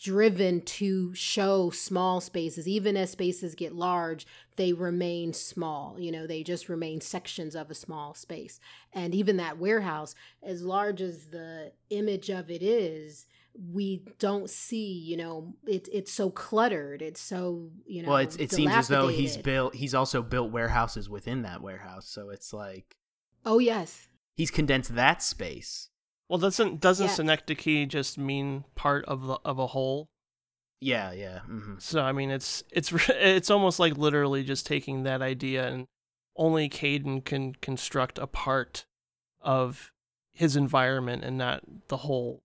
[0.00, 4.26] driven to show small spaces even as spaces get large
[4.56, 8.58] they remain small you know they just remain sections of a small space
[8.94, 13.26] and even that warehouse as large as the image of it is
[13.68, 18.36] we don't see you know it, it's so cluttered it's so you know well it's,
[18.36, 22.52] it seems as though he's built he's also built warehouses within that warehouse so it's
[22.52, 22.96] like
[23.44, 25.90] oh yes he's condensed that space
[26.28, 27.12] well doesn't doesn't yeah.
[27.12, 30.08] synecdoche just mean part of the of a whole
[30.80, 31.74] yeah yeah mm-hmm.
[31.78, 35.86] so i mean it's it's it's almost like literally just taking that idea and
[36.36, 38.86] only caden can construct a part
[39.42, 39.92] of
[40.32, 42.42] his environment and not the whole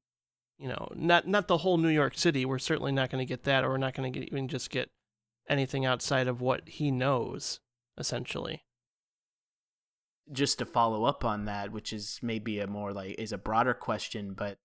[0.57, 2.45] you know, not not the whole New York City.
[2.45, 4.89] We're certainly not going to get that, or we're not going to even just get
[5.49, 7.59] anything outside of what he knows,
[7.97, 8.63] essentially.
[10.31, 13.73] Just to follow up on that, which is maybe a more like is a broader
[13.73, 14.57] question, but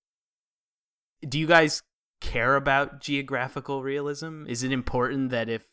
[1.29, 1.83] do you guys
[2.21, 4.47] care about geographical realism?
[4.47, 5.65] Is it important that if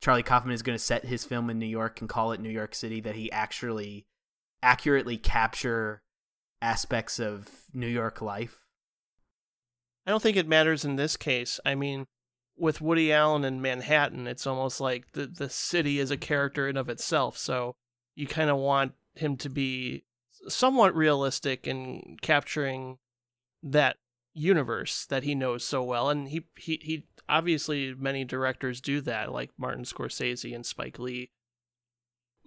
[0.00, 2.50] Charlie Kaufman is going to set his film in New York and call it New
[2.50, 4.06] York City, that he actually
[4.62, 6.02] accurately capture
[6.60, 8.61] aspects of New York life?
[10.06, 11.60] I don't think it matters in this case.
[11.64, 12.06] I mean,
[12.56, 16.76] with Woody Allen and Manhattan, it's almost like the the city is a character in
[16.76, 17.38] of itself.
[17.38, 17.76] So
[18.14, 20.04] you kind of want him to be
[20.48, 22.98] somewhat realistic in capturing
[23.62, 23.96] that
[24.34, 29.30] universe that he knows so well and he he he obviously many directors do that
[29.30, 31.30] like Martin Scorsese and Spike Lee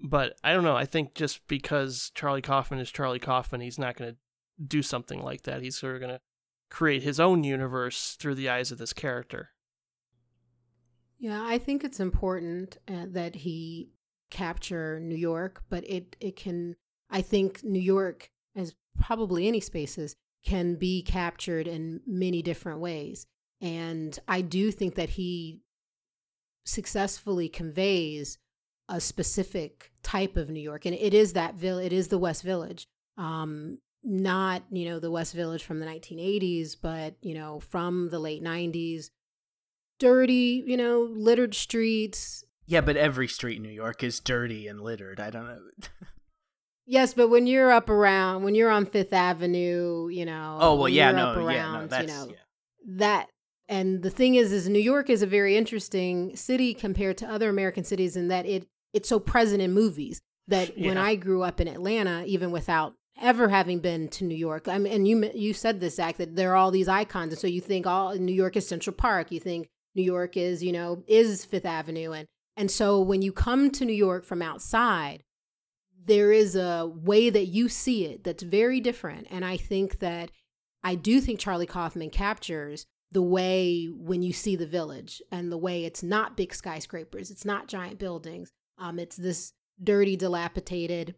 [0.03, 3.95] but I don't know I think just because Charlie Kaufman is Charlie Kaufman he's not
[3.95, 4.18] going to
[4.65, 6.22] do something like that he's sort of going to
[6.69, 9.51] create his own universe through the eyes of this character.
[11.17, 13.89] Yeah, I think it's important uh, that he
[14.29, 16.75] capture New York, but it it can
[17.09, 20.15] I think New York as probably any spaces
[20.45, 23.25] can be captured in many different ways.
[23.61, 25.61] And I do think that he
[26.65, 28.37] successfully conveys
[28.87, 32.43] a specific type of New York, and it is that vill- it is the West
[32.43, 32.87] Village.
[33.17, 38.19] Um, not, you know, the West Village from the 1980s, but, you know, from the
[38.19, 39.10] late 90s.
[39.98, 42.44] Dirty, you know, littered streets.
[42.68, 45.19] Yeah, but every street in New York is dirty and littered.
[45.19, 45.60] I don't know.
[46.86, 50.57] yes, but when you're up around, when you're on Fifth Avenue, you know.
[50.60, 52.36] Oh, well, yeah, no, around, yeah, no, that's, you know, yeah.
[52.98, 53.30] that
[53.69, 57.49] And the thing is, is New York is a very interesting city compared to other
[57.49, 60.88] American cities in that it it's so present in movies that yeah.
[60.88, 62.95] when I grew up in Atlanta, even without
[63.26, 66.35] ever having been to New York, I mean, and you you said this, Zach, that
[66.35, 69.31] there are all these icons, and so you think all New York is Central Park,
[69.31, 73.31] you think New York is you know is Fifth Avenue, and and so when you
[73.31, 75.23] come to New York from outside,
[76.06, 80.31] there is a way that you see it that's very different, and I think that
[80.84, 85.57] I do think Charlie Kaufman captures the way when you see the village and the
[85.57, 88.52] way it's not big skyscrapers, it's not giant buildings.
[88.77, 89.53] Um, it's this
[89.84, 91.15] dirty, dilapidated,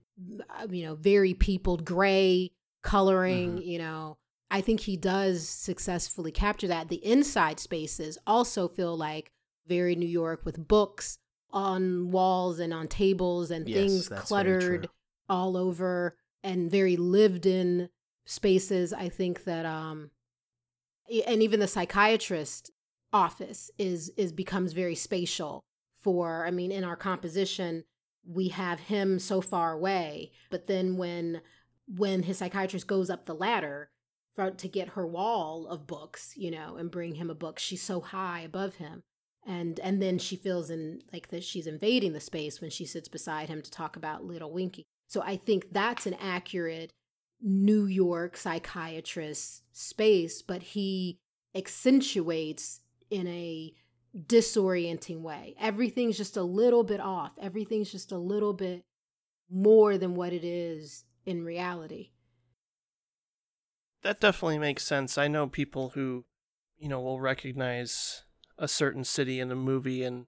[0.49, 2.51] uh, you know, very peopled gray
[2.83, 3.69] coloring, mm-hmm.
[3.69, 4.17] you know.
[4.49, 6.87] I think he does successfully capture that.
[6.87, 9.31] The inside spaces also feel like
[9.67, 11.19] very New York with books
[11.51, 14.89] on walls and on tables and yes, things cluttered
[15.29, 17.89] all over and very lived in
[18.25, 18.93] spaces.
[18.93, 20.11] I think that um
[21.27, 22.71] and even the psychiatrist
[23.13, 25.65] office is is becomes very spatial
[25.95, 27.83] for I mean in our composition
[28.27, 31.41] we have him so far away but then when
[31.87, 33.89] when his psychiatrist goes up the ladder
[34.35, 37.81] for, to get her wall of books you know and bring him a book she's
[37.81, 39.03] so high above him.
[39.45, 43.07] And and then she feels in like that she's invading the space when she sits
[43.07, 44.83] beside him to talk about little winky.
[45.07, 46.91] So i think that's an accurate
[47.41, 51.19] New York psychiatrist space, but he
[51.55, 53.73] accentuates in a
[54.17, 55.55] disorienting way.
[55.59, 57.33] Everything's just a little bit off.
[57.41, 58.83] Everything's just a little bit
[59.49, 62.11] more than what it is in reality.
[64.03, 65.17] That definitely makes sense.
[65.17, 66.25] I know people who,
[66.77, 68.23] you know, will recognize
[68.57, 70.25] a certain city in a movie and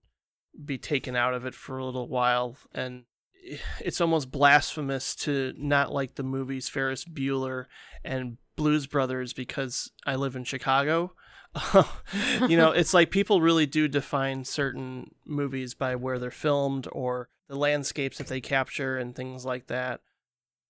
[0.64, 3.06] be taken out of it for a little while and
[3.80, 7.66] it's almost blasphemous to not like the movies Ferris Bueller
[8.04, 11.14] and Blues Brothers because I live in Chicago.
[12.48, 17.30] you know, it's like people really do define certain movies by where they're filmed or
[17.48, 20.02] the landscapes that they capture and things like that.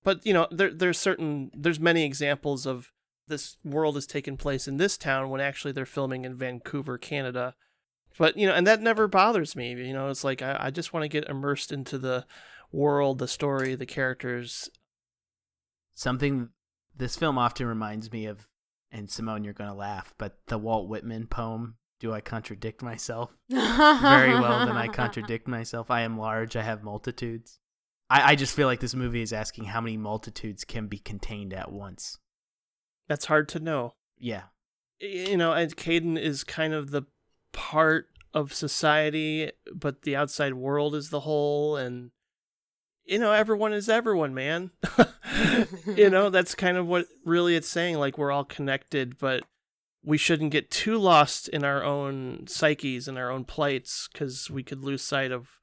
[0.03, 2.91] But you know, there there's certain there's many examples of
[3.27, 7.55] this world has taken place in this town when actually they're filming in Vancouver, Canada.
[8.17, 9.69] But you know, and that never bothers me.
[9.71, 12.25] You know, it's like I, I just want to get immersed into the
[12.71, 14.69] world, the story, the characters.
[15.93, 16.49] Something
[16.95, 18.47] this film often reminds me of,
[18.91, 23.31] and Simone, you're going to laugh, but the Walt Whitman poem, Do I Contradict Myself?
[23.49, 25.91] Very well, then I contradict myself.
[25.91, 27.59] I am large, I have multitudes.
[28.09, 31.53] I, I just feel like this movie is asking how many multitudes can be contained
[31.53, 32.17] at once.
[33.07, 33.93] That's hard to know.
[34.17, 34.43] Yeah.
[34.99, 37.03] You know, and Caden is kind of the
[37.51, 42.11] part of society, but the outside world is the whole, and
[43.09, 44.71] you know, everyone is everyone, man.
[45.95, 47.97] you know, that's kind of what really it's saying.
[47.97, 49.43] Like we're all connected, but
[50.03, 54.63] we shouldn't get too lost in our own psyches and our own plights because we
[54.63, 55.57] could lose sight of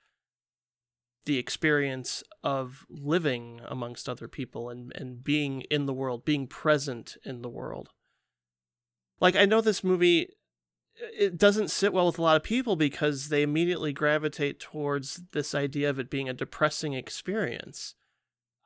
[1.24, 7.16] the experience of living amongst other people and, and being in the world, being present
[7.24, 7.90] in the world.
[9.20, 10.28] Like, I know this movie
[10.98, 15.54] it doesn't sit well with a lot of people because they immediately gravitate towards this
[15.54, 17.94] idea of it being a depressing experience.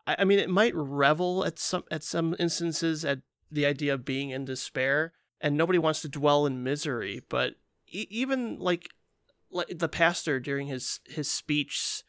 [0.07, 3.20] I, I mean, it might revel at some at some instances at
[3.51, 7.23] the idea of being in despair, and nobody wants to dwell in misery.
[7.28, 7.55] But
[7.89, 8.90] e- even like,
[9.51, 12.02] like the pastor during his his speech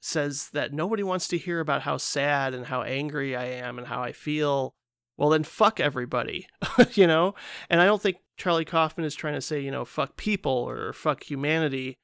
[0.00, 3.88] says that nobody wants to hear about how sad and how angry I am and
[3.88, 4.74] how I feel
[5.18, 6.46] well then fuck everybody
[6.92, 7.34] you know?
[7.68, 10.92] And i don't think charlie kaufman is trying to say you know fuck people or
[10.94, 11.98] fuck humanity.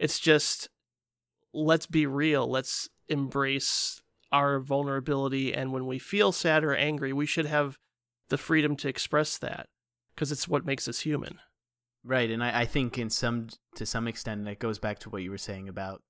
[0.00, 0.68] It's just
[1.52, 2.48] let's be real.
[2.48, 5.54] Let's embrace our vulnerability.
[5.54, 7.76] And when we feel sad or angry we should have
[8.28, 9.66] the freedom to express that
[10.14, 11.38] because it's what makes us human.
[12.02, 12.30] Right.
[12.30, 15.30] And I, I think in some to some extent that goes back to what you
[15.30, 16.02] were saying about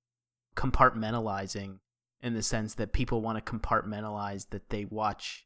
[0.55, 1.79] compartmentalizing
[2.21, 5.45] in the sense that people want to compartmentalize that they watch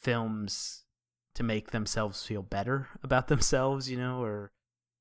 [0.00, 0.84] films
[1.34, 4.52] to make themselves feel better about themselves, you know, or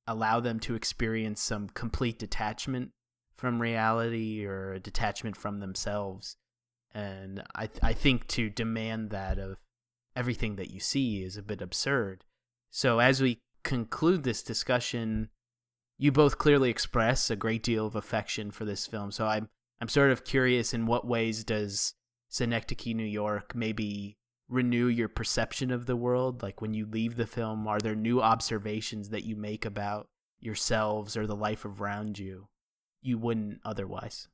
[0.06, 2.92] allow them to experience some complete detachment
[3.36, 6.38] from reality or detachment from themselves.
[6.94, 9.58] And I th- I think to demand that of
[10.16, 12.24] everything that you see is a bit absurd.
[12.72, 15.30] So as we conclude this discussion,
[15.98, 19.12] you both clearly express a great deal of affection for this film.
[19.12, 19.50] So I'm
[19.80, 21.94] I'm sort of curious in what ways does
[22.30, 24.17] Synecdoche, New York maybe
[24.50, 26.42] renew your perception of the world?
[26.42, 30.08] Like when you leave the film, are there new observations that you make about
[30.40, 32.48] yourselves or the life around you
[33.02, 34.28] you wouldn't otherwise?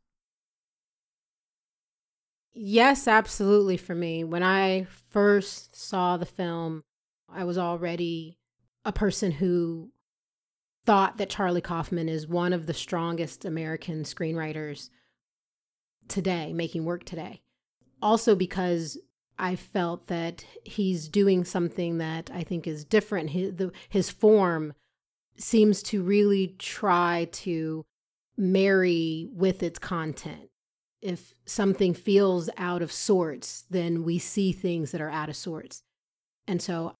[2.54, 3.78] Yes, absolutely.
[3.78, 6.84] For me, when I first saw the film,
[7.28, 8.38] I was already
[8.86, 9.92] a person who
[10.86, 14.90] thought that Charlie Kaufman is one of the strongest American screenwriters
[16.08, 17.42] today, making work today.
[18.02, 18.98] Also, because
[19.44, 23.32] I felt that he's doing something that I think is different.
[23.32, 24.74] His, the, his form
[25.36, 27.84] seems to really try to
[28.38, 30.50] marry with its content.
[31.02, 35.84] If something feels out of sorts, then we see things that are out of sorts.
[36.48, 36.96] And so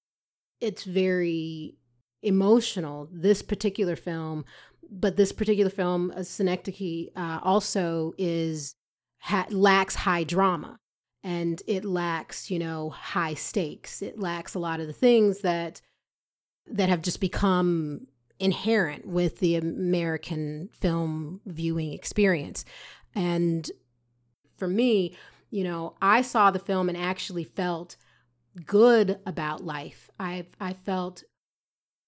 [0.60, 1.76] it's very
[2.22, 4.44] emotional, this particular film.
[4.90, 8.74] But this particular film, uh, Synecdoche, uh, also is
[9.20, 10.78] ha- lacks high drama
[11.24, 14.02] and it lacks, you know, high stakes.
[14.02, 15.80] It lacks a lot of the things that
[16.66, 18.06] that have just become
[18.38, 22.64] inherent with the American film viewing experience.
[23.14, 23.70] And
[24.56, 25.16] for me,
[25.50, 27.96] you know, I saw the film and actually felt
[28.66, 30.10] good about life.
[30.20, 31.24] I I felt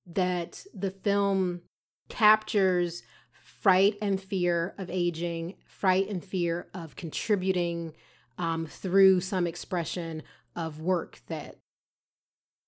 [0.07, 1.63] that the film
[2.09, 3.03] captures
[3.33, 7.95] fright and fear of aging, fright and fear of contributing
[8.39, 10.23] um, through some expression
[10.55, 11.57] of work that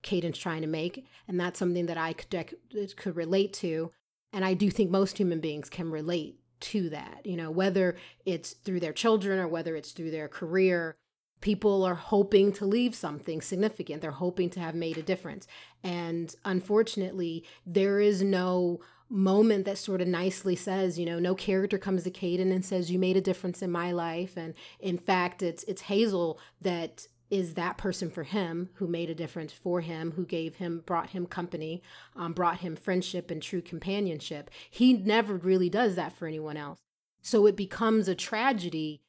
[0.01, 2.55] Caden's trying to make, and that's something that I could
[2.95, 3.91] could relate to,
[4.31, 7.25] and I do think most human beings can relate to that.
[7.25, 10.95] You know, whether it's through their children or whether it's through their career,
[11.41, 14.01] people are hoping to leave something significant.
[14.01, 15.47] They're hoping to have made a difference,
[15.83, 18.79] and unfortunately, there is no
[19.09, 22.91] moment that sort of nicely says, you know, no character comes to Caden and says
[22.91, 24.37] you made a difference in my life.
[24.37, 29.15] And in fact, it's it's Hazel that is that person for him who made a
[29.15, 31.83] difference for him, who gave him, brought him company,
[32.15, 34.49] um, brought him friendship and true companionship.
[34.69, 36.79] He never really does that for anyone else.
[37.21, 39.01] So it becomes a tragedy,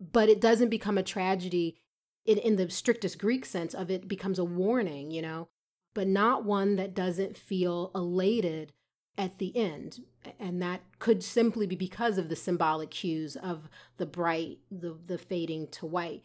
[0.00, 1.76] but it doesn't become a tragedy
[2.24, 5.48] in, in the strictest Greek sense of it becomes a warning, you know,
[5.94, 8.72] but not one that doesn't feel elated
[9.18, 10.00] at the end
[10.38, 15.18] and that could simply be because of the symbolic cues of the bright the the
[15.18, 16.22] fading to white.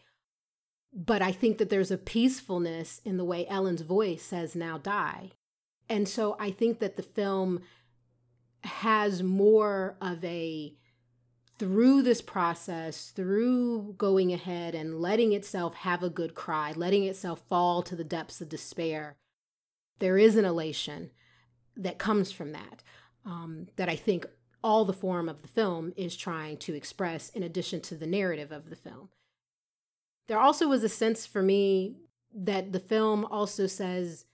[0.92, 5.32] But i think that there's a peacefulness in the way ellen's voice says now die.
[5.88, 7.62] And so i think that the film
[8.62, 10.74] has more of a
[11.58, 17.42] through this process, through going ahead and letting itself have a good cry, letting itself
[17.48, 19.16] fall to the depths of despair,
[20.00, 21.10] there is an elation
[21.76, 22.82] that comes from that
[23.24, 24.26] um, that I think
[24.62, 28.50] all the form of the film is trying to express in addition to the narrative
[28.50, 29.10] of the film.
[30.26, 31.96] There also was a sense for me
[32.34, 34.24] that the film also says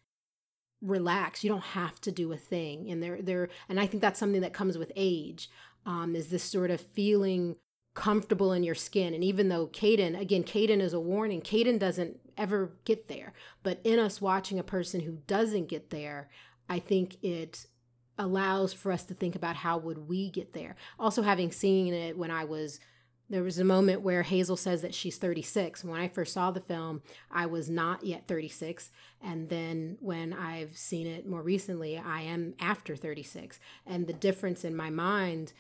[0.81, 2.91] relax you don't have to do a thing.
[2.91, 5.51] And there there and i think that's something that comes with age
[5.85, 7.57] um, is this sort of feeling
[7.95, 9.13] comfortable in your skin.
[9.13, 13.35] And even though Caden again Caden is a warning Caden doesn't ever get there.
[13.63, 16.31] But in us watching a person who doesn't get there
[16.71, 17.67] I think it
[18.17, 20.77] allows for us to think about how would we get there.
[20.99, 22.81] Also having seen it when I was
[23.31, 25.85] there was a moment where Hazel says that she's 36.
[25.85, 28.91] When I first saw the film, I was not yet 36.
[29.23, 33.61] And then when I've seen it more recently, I am after 36.
[33.87, 35.53] And the difference in my mind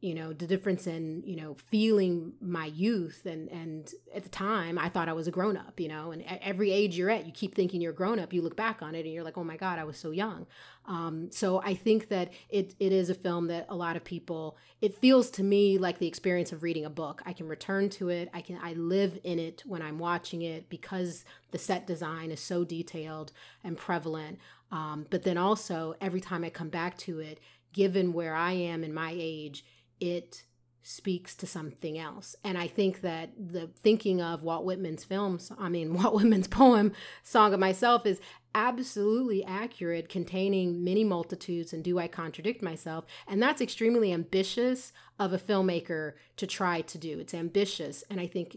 [0.00, 4.78] you know the difference in you know feeling my youth and and at the time
[4.78, 7.26] i thought i was a grown up you know and at every age you're at
[7.26, 9.44] you keep thinking you're grown up you look back on it and you're like oh
[9.44, 10.46] my god i was so young.
[10.86, 14.56] Um, so i think that it it is a film that a lot of people
[14.80, 17.20] it feels to me like the experience of reading a book.
[17.26, 18.30] I can return to it.
[18.32, 22.40] I can i live in it when i'm watching it because the set design is
[22.40, 23.32] so detailed
[23.62, 24.38] and prevalent.
[24.72, 27.38] Um, but then also every time i come back to it
[27.72, 29.64] given where i am in my age
[30.00, 30.44] it
[30.82, 32.34] speaks to something else.
[32.42, 36.92] And I think that the thinking of Walt Whitman's films, I mean, Walt Whitman's poem,
[37.22, 38.20] Song of Myself, is
[38.54, 41.72] absolutely accurate, containing many multitudes.
[41.72, 43.04] And do I contradict myself?
[43.28, 47.20] And that's extremely ambitious of a filmmaker to try to do.
[47.20, 48.02] It's ambitious.
[48.10, 48.56] And I think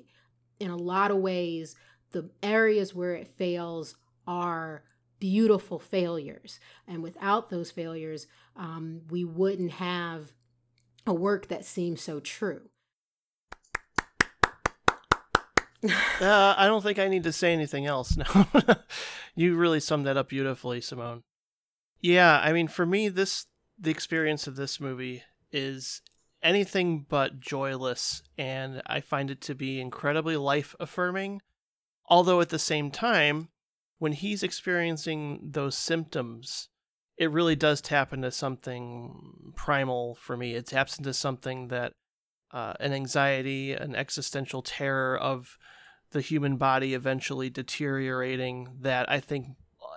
[0.59, 1.75] in a lot of ways,
[2.11, 3.95] the areas where it fails
[4.25, 4.83] are
[5.19, 6.59] beautiful failures.
[6.87, 10.33] And without those failures, um, we wouldn't have
[11.05, 12.69] a work that seems so true.
[15.83, 18.47] uh, I don't think I need to say anything else now.
[19.35, 21.23] you really summed that up beautifully, Simone.
[21.99, 23.45] Yeah, I mean, for me, this
[23.77, 26.01] the experience of this movie is
[26.41, 31.41] anything but joyless, and I find it to be incredibly life affirming.
[32.07, 33.49] Although at the same time,
[33.97, 36.67] when he's experiencing those symptoms
[37.23, 40.55] it really does tap into something primal for me.
[40.55, 41.93] It taps into something that
[42.51, 45.57] uh, an anxiety, an existential terror of
[46.11, 49.47] the human body eventually deteriorating that I think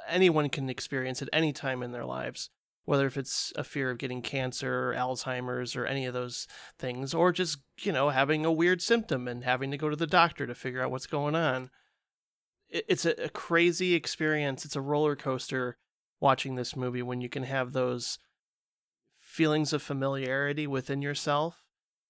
[0.09, 2.49] anyone can experience at any time in their lives.
[2.87, 6.47] whether if it's a fear of getting cancer or Alzheimer's or any of those
[6.79, 10.07] things, or just, you know, having a weird symptom and having to go to the
[10.07, 11.69] doctor to figure out what's going on.
[12.71, 14.65] It's a, a crazy experience.
[14.65, 15.79] It's a roller coaster
[16.21, 18.19] watching this movie when you can have those
[19.19, 21.63] feelings of familiarity within yourself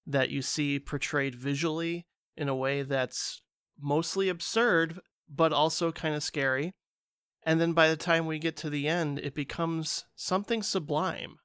[0.07, 2.07] that you see portrayed visually
[2.37, 3.43] in a way that's
[3.81, 6.73] mostly absurd, but also kind of scary.
[7.43, 11.39] And then by the time we get to the end it becomes something sublime.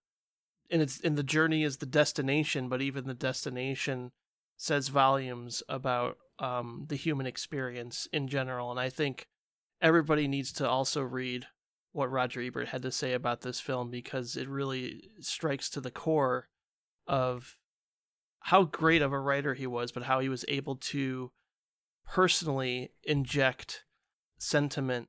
[0.70, 4.12] And it's and the journey is the destination but even the destination
[4.58, 8.72] says volumes about um, the human experience in general.
[8.72, 9.28] And i think
[9.82, 11.48] everybody needs to also read
[11.92, 15.92] what roger ebert had to say about this film because it really strikes to the
[15.92, 16.48] core
[17.08, 17.58] of
[18.46, 21.32] how great of a writer he was but how he was able to
[22.06, 23.84] personally inject
[24.38, 25.08] sentiment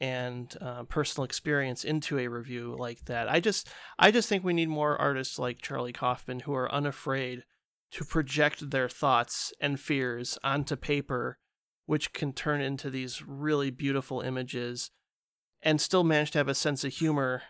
[0.00, 3.28] and uh, personal experience into a review like that.
[3.28, 3.68] I just
[3.98, 7.44] I just think we need more artists like Charlie Kaufman who are unafraid
[7.92, 11.38] to project their thoughts and fears onto paper
[11.86, 14.90] which can turn into these really beautiful images
[15.62, 17.42] and still manage to have a sense of humor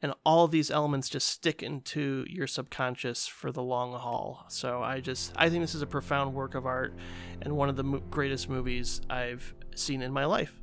[0.00, 4.44] and all of these elements just stick into your subconscious for the long haul.
[4.48, 6.94] So I just I think this is a profound work of art
[7.42, 10.60] and one of the mo- greatest movies I've seen in my life.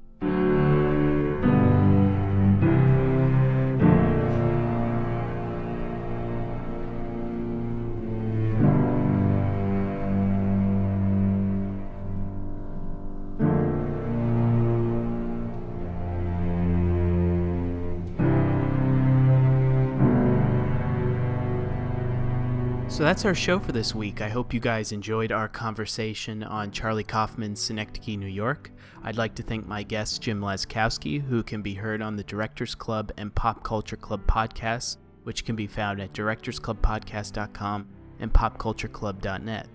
[23.05, 24.21] That's our show for this week.
[24.21, 28.71] I hope you guys enjoyed our conversation on Charlie Kaufman's Synecdoche, New York.
[29.03, 32.73] I'd like to thank my guest, Jim Laczkowski, who can be heard on the Directors
[32.73, 37.87] Club and Pop Culture Club podcasts, which can be found at directorsclubpodcast.com
[38.21, 39.67] and popcultureclub.net.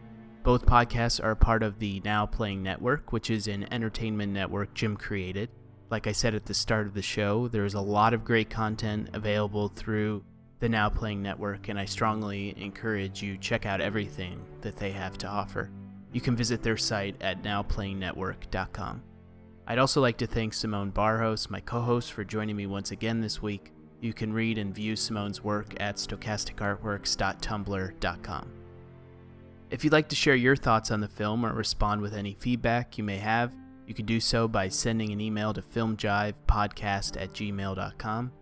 [0.42, 4.96] Both podcasts are part of the Now Playing Network, which is an entertainment network Jim
[4.96, 5.50] created.
[5.88, 9.10] Like I said at the start of the show, there's a lot of great content
[9.12, 10.24] available through
[10.60, 15.18] the Now Playing Network, and I strongly encourage you check out everything that they have
[15.18, 15.70] to offer.
[16.12, 19.02] You can visit their site at nowplayingnetwork.com.
[19.66, 23.20] I'd also like to thank Simone Barros, my co host, for joining me once again
[23.20, 23.72] this week.
[24.00, 28.52] You can read and view Simone's work at stochasticartworks.tumblr.com.
[29.70, 32.98] If you'd like to share your thoughts on the film or respond with any feedback
[32.98, 33.54] you may have,
[33.86, 38.32] you can do so by sending an email to filmjivepodcast at gmail.com.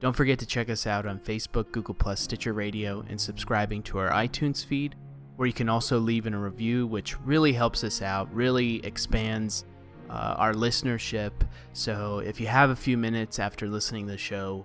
[0.00, 4.10] Don't forget to check us out on Facebook, Google, Stitcher Radio, and subscribing to our
[4.10, 4.94] iTunes feed,
[5.36, 9.66] where you can also leave in a review, which really helps us out, really expands
[10.08, 11.32] uh, our listenership.
[11.74, 14.64] So if you have a few minutes after listening to the show,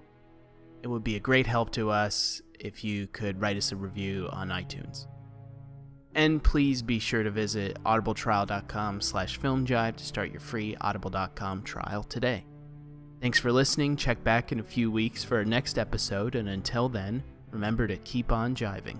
[0.83, 4.29] it would be a great help to us if you could write us a review
[4.31, 5.07] on iTunes.
[6.13, 12.03] And please be sure to visit audibletrial.com slash filmjive to start your free audible.com trial
[12.03, 12.45] today.
[13.21, 13.95] Thanks for listening.
[13.95, 17.97] Check back in a few weeks for our next episode, and until then, remember to
[17.97, 18.99] keep on jiving.